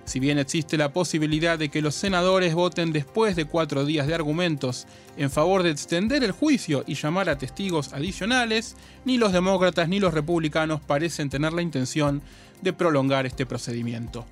Si 0.09 0.19
bien 0.19 0.39
existe 0.39 0.75
la 0.75 0.91
posibilidad 0.91 1.59
de 1.59 1.69
que 1.69 1.83
los 1.83 1.93
senadores 1.93 2.55
voten 2.55 2.91
después 2.91 3.35
de 3.35 3.45
cuatro 3.45 3.85
días 3.85 4.07
de 4.07 4.15
argumentos 4.15 4.87
en 5.17 5.29
favor 5.29 5.61
de 5.61 5.69
extender 5.69 6.23
el 6.23 6.31
juicio 6.31 6.83
y 6.87 6.95
llamar 6.95 7.29
a 7.29 7.37
testigos 7.37 7.93
adicionales, 7.93 8.75
ni 9.05 9.19
los 9.19 9.33
demócratas 9.33 9.87
ni 9.87 9.99
los 9.99 10.15
republicanos 10.15 10.81
parecen 10.81 11.29
tener 11.29 11.53
la 11.53 11.61
intención 11.61 12.23
de 12.63 12.73
prolongar 12.73 13.27
este 13.27 13.45
procedimiento. 13.45 14.25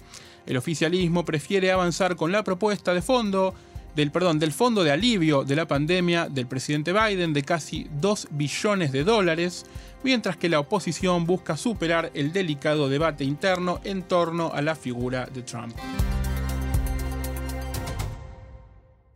El 0.48 0.58
oficialismo 0.58 1.26
prefiere 1.26 1.72
avanzar 1.72 2.16
con 2.16 2.32
la 2.32 2.44
propuesta 2.44 2.96
de 2.96 3.04
fondo 3.04 3.54
del, 3.96 4.10
perdón, 4.10 4.40
del 4.40 4.54
fondo 4.54 4.84
de 4.84 4.90
alivio 4.90 5.44
de 5.44 5.56
la 5.56 5.68
pandemia 5.68 6.28
del 6.28 6.48
presidente 6.48 6.92
Biden 6.92 7.34
de 7.34 7.44
casi 7.44 7.88
2 8.02 8.30
billones 8.32 8.92
de 8.92 9.04
dólares, 9.04 9.68
mientras 10.04 10.38
que 10.38 10.50
la 10.50 10.60
oposición 10.60 11.26
busca 11.26 11.58
superar 11.58 12.12
el 12.14 12.32
delicado 12.32 12.90
debate 12.90 13.24
interno 13.24 13.80
en 13.84 14.04
torno 14.04 14.52
a 14.54 14.62
la 14.62 14.76
figura 14.76 15.26
de 15.26 15.42
Trump. 15.42 15.76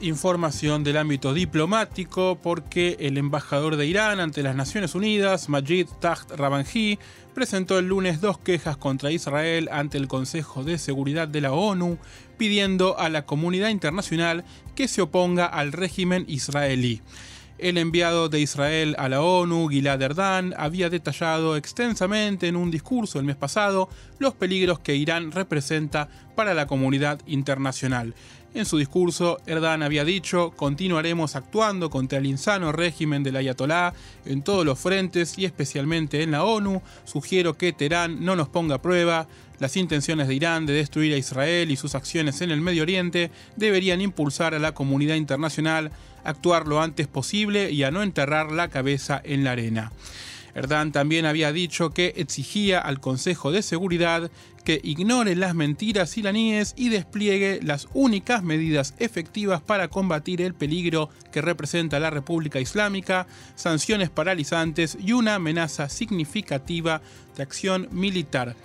Información 0.02 0.84
del 0.84 0.98
ámbito 0.98 1.32
diplomático 1.32 2.40
porque 2.42 2.98
el 3.00 3.20
embajador 3.20 3.76
de 3.76 3.86
Irán 3.86 4.20
ante 4.20 4.42
las 4.42 4.56
Naciones 4.56 4.96
Unidas, 4.96 5.48
Majid 5.48 5.86
Taht 6.00 6.32
Ravanji, 6.32 6.98
presentó 7.36 7.78
el 7.78 7.88
lunes 7.88 8.20
dos 8.20 8.40
quejas 8.40 8.78
contra 8.78 9.12
Israel 9.12 9.70
ante 9.72 10.00
el 10.00 10.08
Consejo 10.08 10.64
de 10.64 10.80
Seguridad 10.80 11.28
de 11.28 11.42
la 11.42 11.52
ONU, 11.52 12.00
pidiendo 12.38 12.98
a 12.98 13.10
la 13.10 13.28
comunidad 13.28 13.70
internacional 13.70 14.44
que 14.74 14.88
se 14.88 15.04
oponga 15.04 15.46
al 15.46 15.72
régimen 15.72 16.26
israelí. 16.28 17.02
El 17.62 17.78
enviado 17.78 18.28
de 18.28 18.40
Israel 18.40 18.96
a 18.98 19.08
la 19.08 19.22
ONU, 19.22 19.68
Gilad 19.68 20.02
Erdan, 20.02 20.56
había 20.58 20.90
detallado 20.90 21.56
extensamente 21.56 22.48
en 22.48 22.56
un 22.56 22.72
discurso 22.72 23.20
el 23.20 23.26
mes 23.26 23.36
pasado 23.36 23.88
los 24.18 24.34
peligros 24.34 24.80
que 24.80 24.96
Irán 24.96 25.32
representa 25.32 26.10
para 26.36 26.56
la 26.56 26.66
comunidad 26.66 27.22
internacional. 27.28 28.16
En 28.54 28.66
su 28.66 28.78
discurso, 28.78 29.40
Erdan 29.46 29.82
había 29.82 30.04
dicho, 30.04 30.52
continuaremos 30.52 31.38
actuando 31.38 31.90
contra 31.90 32.20
el 32.20 32.26
insano 32.26 32.74
régimen 32.74 33.24
del 33.24 33.38
Ayatolá 33.38 33.94
en 34.26 34.42
todos 34.42 34.66
los 34.66 34.78
frentes 34.78 35.38
y 35.38 35.46
especialmente 35.46 36.22
en 36.22 36.32
la 36.32 36.44
ONU. 36.44 36.82
Sugiero 37.06 37.58
que 37.58 37.72
Teherán 37.72 38.26
no 38.26 38.36
nos 38.36 38.50
ponga 38.50 38.76
a 38.76 38.82
prueba. 38.82 39.28
Las 39.60 39.78
intenciones 39.78 40.28
de 40.28 40.36
Irán 40.36 40.66
de 40.66 40.74
destruir 40.74 41.14
a 41.14 41.18
Israel 41.18 41.72
y 41.72 41.78
sus 41.78 41.96
acciones 41.96 42.42
en 42.42 42.52
el 42.52 42.60
Medio 42.60 42.82
Oriente 42.82 43.32
deberían 43.56 44.02
impulsar 44.02 44.54
a 44.54 44.60
la 44.60 44.74
comunidad 44.74 45.16
internacional 45.16 45.92
actuar 46.26 46.68
lo 46.68 46.82
antes 46.82 47.08
posible 47.08 47.72
y 47.72 47.84
a 47.84 47.92
no 47.92 48.04
enterrar 48.04 48.52
la 48.52 48.68
cabeza 48.68 49.22
en 49.24 49.46
la 49.46 49.52
arena. 49.52 49.94
Erdan 50.54 50.92
también 50.92 51.26
había 51.26 51.52
dicho 51.52 51.92
que 51.92 52.14
exigía 52.18 52.80
al 52.80 53.00
Consejo 53.00 53.52
de 53.52 53.62
Seguridad 53.62 54.30
que 54.64 54.80
ignore 54.84 55.36
las 55.36 55.56
mentiras 55.56 56.18
iraníes 56.18 56.74
y 56.78 56.90
despliegue 56.90 57.60
las 57.64 57.88
únicas 57.94 58.44
medidas 58.44 58.94
efectivas 59.00 59.62
para 59.62 59.88
combatir 59.88 60.42
el 60.42 60.54
peligro 60.54 61.10
que 61.32 61.42
representa 61.42 62.00
la 62.00 62.10
República 62.10 62.60
Islámica, 62.60 63.28
sanciones 63.56 64.10
paralizantes 64.10 64.98
y 65.04 65.14
una 65.14 65.36
amenaza 65.36 65.90
significativa 65.90 67.02
de 67.36 67.44
acción 67.44 67.88
militar. 67.92 68.56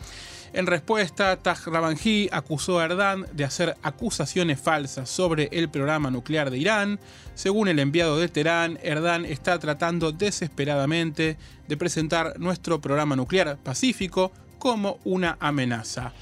En 0.53 0.67
respuesta, 0.67 1.37
Taj 1.37 1.67
Ravanji 1.67 2.29
acusó 2.33 2.79
a 2.79 2.85
Erdan 2.85 3.27
de 3.33 3.45
hacer 3.45 3.77
acusaciones 3.83 4.61
falsas 4.61 5.11
sobre 5.11 5.49
el 5.53 5.69
programa 5.69 6.11
nuclear 6.11 6.51
de 6.51 6.59
Irán. 6.59 6.99
Según 7.35 7.69
el 7.69 7.79
enviado 7.79 8.19
de 8.19 8.29
Teherán, 8.29 8.79
Erdan 8.83 9.25
está 9.25 9.59
tratando 9.59 10.13
desesperadamente 10.13 11.37
de 11.69 11.77
presentar 11.77 12.39
nuestro 12.39 12.81
programa 12.81 13.17
nuclear 13.17 13.59
pacífico 13.59 14.33
como 14.59 14.99
una 15.05 15.37
amenaza. 15.41 16.13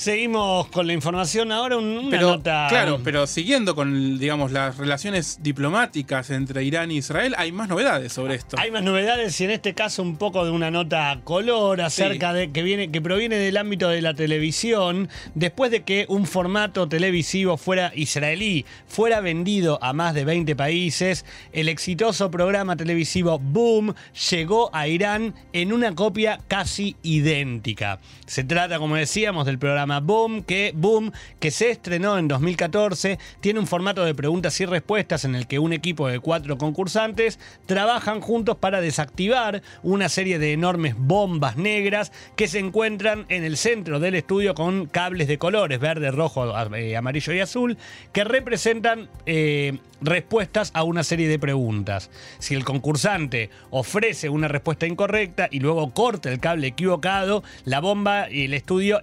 Seguimos 0.00 0.66
con 0.68 0.86
la 0.86 0.94
información 0.94 1.52
ahora, 1.52 1.76
una 1.76 2.18
nota. 2.18 2.68
Claro, 2.70 3.02
pero 3.04 3.26
siguiendo 3.26 3.74
con, 3.74 4.18
digamos, 4.18 4.50
las 4.50 4.78
relaciones 4.78 5.40
diplomáticas 5.42 6.30
entre 6.30 6.64
Irán 6.64 6.90
y 6.90 6.96
Israel, 6.96 7.34
hay 7.36 7.52
más 7.52 7.68
novedades 7.68 8.10
sobre 8.10 8.36
esto. 8.36 8.56
Hay 8.58 8.70
más 8.70 8.82
novedades 8.82 9.38
y 9.42 9.44
en 9.44 9.50
este 9.50 9.74
caso 9.74 10.02
un 10.02 10.16
poco 10.16 10.42
de 10.46 10.52
una 10.52 10.70
nota 10.70 11.20
color 11.22 11.82
acerca 11.82 12.32
de 12.32 12.50
que 12.50 12.62
viene, 12.62 12.90
que 12.90 13.02
proviene 13.02 13.36
del 13.36 13.58
ámbito 13.58 13.90
de 13.90 14.00
la 14.00 14.14
televisión, 14.14 15.10
después 15.34 15.70
de 15.70 15.82
que 15.82 16.06
un 16.08 16.24
formato 16.24 16.88
televisivo 16.88 17.58
fuera 17.58 17.92
israelí 17.94 18.64
fuera 18.86 19.20
vendido 19.20 19.78
a 19.82 19.92
más 19.92 20.14
de 20.14 20.24
20 20.24 20.56
países, 20.56 21.26
el 21.52 21.68
exitoso 21.68 22.30
programa 22.30 22.74
televisivo 22.74 23.38
Boom 23.38 23.94
llegó 24.30 24.74
a 24.74 24.88
Irán 24.88 25.34
en 25.52 25.74
una 25.74 25.94
copia 25.94 26.40
casi 26.48 26.96
idéntica. 27.02 28.00
Se 28.24 28.44
trata, 28.44 28.78
como 28.78 28.96
decíamos, 28.96 29.44
del 29.44 29.58
programa 29.58 29.89
Boom, 29.98 30.44
que 30.44 30.72
Boom, 30.76 31.10
que 31.40 31.50
se 31.50 31.70
estrenó 31.70 32.16
en 32.18 32.28
2014, 32.28 33.18
tiene 33.40 33.58
un 33.58 33.66
formato 33.66 34.04
de 34.04 34.14
preguntas 34.14 34.60
y 34.60 34.66
respuestas 34.66 35.24
en 35.24 35.34
el 35.34 35.48
que 35.48 35.58
un 35.58 35.72
equipo 35.72 36.06
de 36.06 36.20
cuatro 36.20 36.58
concursantes 36.58 37.40
trabajan 37.66 38.20
juntos 38.20 38.56
para 38.56 38.80
desactivar 38.80 39.62
una 39.82 40.08
serie 40.08 40.38
de 40.38 40.52
enormes 40.52 40.94
bombas 40.96 41.56
negras 41.56 42.12
que 42.36 42.46
se 42.46 42.60
encuentran 42.60 43.26
en 43.28 43.42
el 43.42 43.56
centro 43.56 43.98
del 43.98 44.14
estudio 44.14 44.54
con 44.54 44.86
cables 44.86 45.26
de 45.26 45.38
colores 45.38 45.80
verde, 45.80 46.12
rojo, 46.12 46.54
eh, 46.76 46.96
amarillo 46.96 47.32
y 47.32 47.40
azul 47.40 47.78
que 48.12 48.24
representan 48.24 49.08
eh, 49.26 49.78
respuestas 50.00 50.70
a 50.74 50.82
una 50.82 51.04
serie 51.04 51.28
de 51.28 51.38
preguntas. 51.38 52.10
Si 52.38 52.54
el 52.54 52.64
concursante 52.64 53.50
ofrece 53.70 54.28
una 54.28 54.48
respuesta 54.48 54.86
incorrecta 54.86 55.48
y 55.50 55.60
luego 55.60 55.92
corta 55.92 56.30
el 56.30 56.40
cable 56.40 56.68
equivocado, 56.68 57.42
la 57.64 57.80
bomba 57.80 58.30
y 58.30 58.44
el 58.44 58.54
estudio 58.54 59.00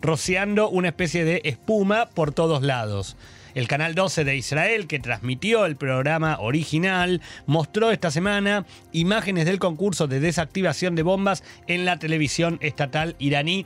rociando 0.00 0.68
una 0.68 0.88
especie 0.88 1.24
de 1.24 1.40
espuma 1.44 2.06
por 2.06 2.32
todos 2.32 2.62
lados. 2.62 3.16
El 3.56 3.68
canal 3.68 3.94
12 3.94 4.24
de 4.24 4.36
Israel, 4.36 4.86
que 4.86 4.98
transmitió 4.98 5.64
el 5.64 5.76
programa 5.76 6.36
original, 6.40 7.22
mostró 7.46 7.90
esta 7.90 8.10
semana 8.10 8.66
imágenes 8.92 9.46
del 9.46 9.58
concurso 9.58 10.06
de 10.06 10.20
desactivación 10.20 10.94
de 10.94 11.02
bombas 11.02 11.42
en 11.66 11.86
la 11.86 11.98
televisión 11.98 12.58
estatal 12.60 13.16
iraní. 13.18 13.64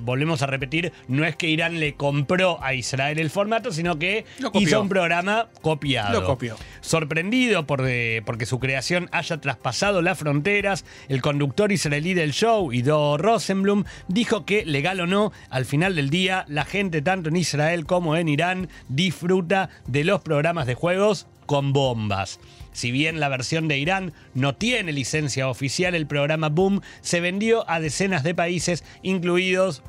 volvemos 0.00 0.42
a 0.42 0.46
repetir, 0.46 0.92
no 1.08 1.24
es 1.24 1.34
que 1.34 1.48
Irán 1.48 1.80
le 1.80 1.94
compró 1.94 2.62
a 2.62 2.74
Israel 2.74 3.18
el 3.18 3.30
formato, 3.30 3.72
sino 3.72 3.98
que 3.98 4.26
hizo 4.52 4.82
un 4.82 4.90
programa 4.90 5.48
copiado. 5.62 6.20
Lo 6.20 6.26
copió. 6.26 6.58
Sorprendido 6.82 7.66
por 7.66 7.88
porque 8.26 8.44
su 8.44 8.58
creación 8.60 9.08
haya 9.12 9.40
traspasado 9.40 10.02
las 10.02 10.18
fronteras, 10.18 10.84
el 11.08 11.22
conductor 11.22 11.72
israelí 11.72 12.12
del 12.12 12.32
show, 12.34 12.70
Ido 12.70 13.16
Rosenblum, 13.16 13.84
dijo 14.08 14.44
que, 14.44 14.66
legal 14.66 15.00
o 15.00 15.06
no, 15.06 15.32
al 15.48 15.64
final 15.64 15.94
del 15.94 16.10
día, 16.10 16.44
la 16.48 16.66
gente 16.66 17.00
tanto 17.00 17.30
en 17.30 17.36
Israel 17.36 17.86
como 17.86 18.14
en 18.14 18.28
Irán 18.28 18.68
disfruta 19.06 19.70
de 19.86 20.02
los 20.02 20.20
programas 20.20 20.66
de 20.66 20.74
juegos 20.74 21.28
con 21.46 21.72
bombas. 21.72 22.40
Si 22.72 22.90
bien 22.90 23.20
la 23.20 23.28
versión 23.28 23.68
de 23.68 23.78
Irán 23.78 24.12
no 24.34 24.56
tiene 24.56 24.92
licencia 24.92 25.48
oficial, 25.48 25.94
el 25.94 26.08
programa 26.08 26.48
Boom 26.48 26.80
se 27.02 27.20
vendió 27.20 27.70
a 27.70 27.78
decenas 27.78 28.24
de 28.24 28.34
países, 28.34 28.82
incluidos 29.02 29.84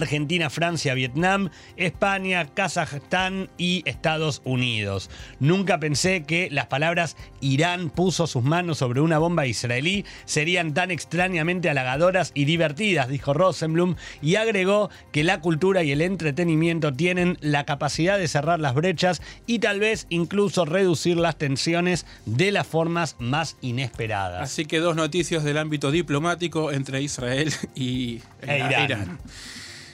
Argentina, 0.00 0.50
Francia, 0.50 0.94
Vietnam, 0.94 1.50
España, 1.76 2.46
Kazajstán 2.46 3.50
y 3.58 3.82
Estados 3.86 4.42
Unidos. 4.44 5.10
Nunca 5.38 5.78
pensé 5.78 6.24
que 6.24 6.48
las 6.50 6.66
palabras 6.66 7.16
Irán 7.40 7.90
puso 7.90 8.26
sus 8.26 8.42
manos 8.42 8.78
sobre 8.78 9.00
una 9.00 9.18
bomba 9.18 9.46
israelí 9.46 10.04
serían 10.24 10.74
tan 10.74 10.90
extrañamente 10.90 11.70
halagadoras 11.70 12.32
y 12.34 12.44
divertidas, 12.44 13.08
dijo 13.08 13.34
Rosenblum, 13.34 13.96
y 14.22 14.36
agregó 14.36 14.90
que 15.12 15.24
la 15.24 15.40
cultura 15.40 15.82
y 15.82 15.92
el 15.92 16.02
entretenimiento 16.02 16.92
tienen 16.92 17.38
la 17.40 17.64
capacidad 17.64 18.18
de 18.18 18.28
cerrar 18.28 18.60
las 18.60 18.74
brechas 18.74 19.22
y 19.46 19.58
tal 19.58 19.80
vez 19.80 20.06
incluso 20.08 20.64
reducir 20.64 21.16
las 21.16 21.36
tensiones 21.36 22.06
de 22.26 22.52
las 22.52 22.66
formas 22.66 23.16
más 23.18 23.56
inesperadas. 23.60 24.42
Así 24.42 24.64
que 24.64 24.78
dos 24.78 24.96
noticias 24.96 25.44
del 25.44 25.58
ámbito 25.58 25.90
diplomático 25.90 26.72
entre 26.72 27.02
Israel 27.02 27.52
y 27.74 28.20
E 28.42 28.58
Irán. 28.84 29.18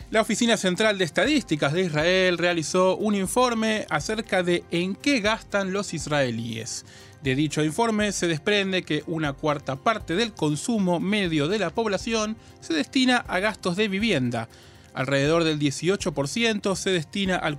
La 0.09 0.21
Oficina 0.21 0.57
Central 0.57 0.99
de 0.99 1.05
Estadísticas 1.05 1.73
de 1.73 1.83
Israel 1.83 2.39
realizó 2.39 2.97
un 2.97 3.17
informe 3.17 3.87
acerca 3.91 4.45
de 4.45 4.63
en 4.71 4.95
qué 4.95 5.19
gastan 5.19 5.73
los 5.73 5.95
israelíes. 5.95 6.85
De 7.25 7.35
dicho 7.35 7.65
informe 7.65 8.13
se 8.13 8.29
desprende 8.29 8.85
que 8.85 9.03
una 9.09 9.33
cuarta 9.33 9.75
parte 9.75 10.15
del 10.15 10.33
consumo 10.33 11.01
medio 11.01 11.49
de 11.49 11.59
la 11.59 11.71
población 11.71 12.37
se 12.61 12.73
destina 12.73 13.17
a 13.17 13.41
gastos 13.41 13.75
de 13.75 13.89
vivienda. 13.89 14.49
Alrededor 14.95 15.43
del 15.43 15.59
18% 15.59 16.77
se 16.77 16.91
destina 16.91 17.35
al 17.35 17.59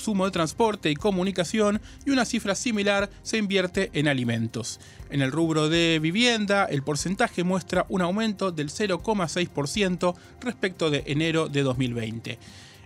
consumo 0.00 0.24
de 0.24 0.30
transporte 0.30 0.90
y 0.90 0.94
comunicación 0.94 1.78
y 2.06 2.10
una 2.10 2.24
cifra 2.24 2.54
similar 2.54 3.10
se 3.22 3.36
invierte 3.36 3.90
en 3.92 4.08
alimentos. 4.08 4.80
En 5.10 5.20
el 5.20 5.30
rubro 5.30 5.68
de 5.68 5.98
vivienda, 6.00 6.64
el 6.64 6.82
porcentaje 6.82 7.44
muestra 7.44 7.84
un 7.90 8.00
aumento 8.00 8.50
del 8.50 8.70
0,6% 8.70 10.14
respecto 10.40 10.88
de 10.88 11.02
enero 11.06 11.50
de 11.50 11.62
2020. 11.62 12.38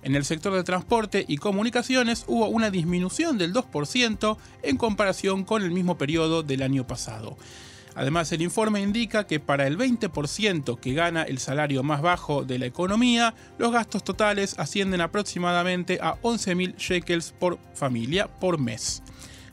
En 0.03 0.17
el 0.17 0.25
sector 0.25 0.55
de 0.55 0.65
transporte 0.65 1.25
y 1.29 1.37
comunicaciones 1.37 2.25
hubo 2.27 2.49
una 2.49 2.71
disminución 2.71 3.39
del 3.39 3.53
2% 3.53 4.37
en 4.65 4.77
comparación 4.77 5.45
con 5.45 5.63
el 5.63 5.71
mismo 5.71 5.97
periodo 5.97 6.43
del 6.43 6.63
año 6.63 6.85
pasado. 6.85 7.37
Además, 7.95 8.33
el 8.33 8.43
informe 8.43 8.81
indica 8.81 9.27
que 9.27 9.39
para 9.39 9.67
el 9.67 9.79
20% 9.79 10.79
que 10.81 10.95
gana 10.95 11.23
el 11.23 11.39
salario 11.39 11.83
más 11.83 12.03
bajo 12.03 12.45
de 12.45 12.59
la 12.59 12.67
economía, 12.67 13.35
los 13.59 13.73
gastos 13.73 14.03
totales 14.03 14.57
ascienden 14.59 15.01
aproximadamente 15.01 15.99
a 16.03 16.21
11.000 16.23 16.77
shekels 16.77 17.33
por 17.33 17.59
familia 17.75 18.27
por 18.27 18.59
mes. 18.59 19.03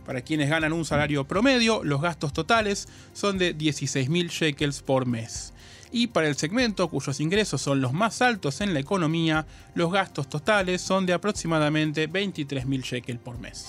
Para 0.06 0.22
quienes 0.22 0.50
ganan 0.50 0.74
un 0.74 0.86
salario 0.86 1.28
promedio, 1.28 1.84
los 1.84 2.02
gastos 2.02 2.34
totales 2.34 2.88
son 3.14 3.38
de 3.38 3.56
16.000 3.56 4.30
shekels 4.30 4.82
por 4.82 5.06
mes. 5.06 5.54
Y 5.92 6.08
para 6.08 6.28
el 6.28 6.36
segmento 6.36 6.88
cuyos 6.88 7.20
ingresos 7.20 7.62
son 7.62 7.82
los 7.82 7.94
más 7.94 8.22
altos 8.22 8.62
en 8.62 8.74
la 8.74 8.80
economía, 8.80 9.46
los 9.76 9.92
gastos 9.92 10.30
totales 10.30 10.82
son 10.82 11.06
de 11.06 11.14
aproximadamente 11.14 12.10
23.000 12.10 12.82
shekels 12.82 13.20
por 13.20 13.38
mes. 13.40 13.68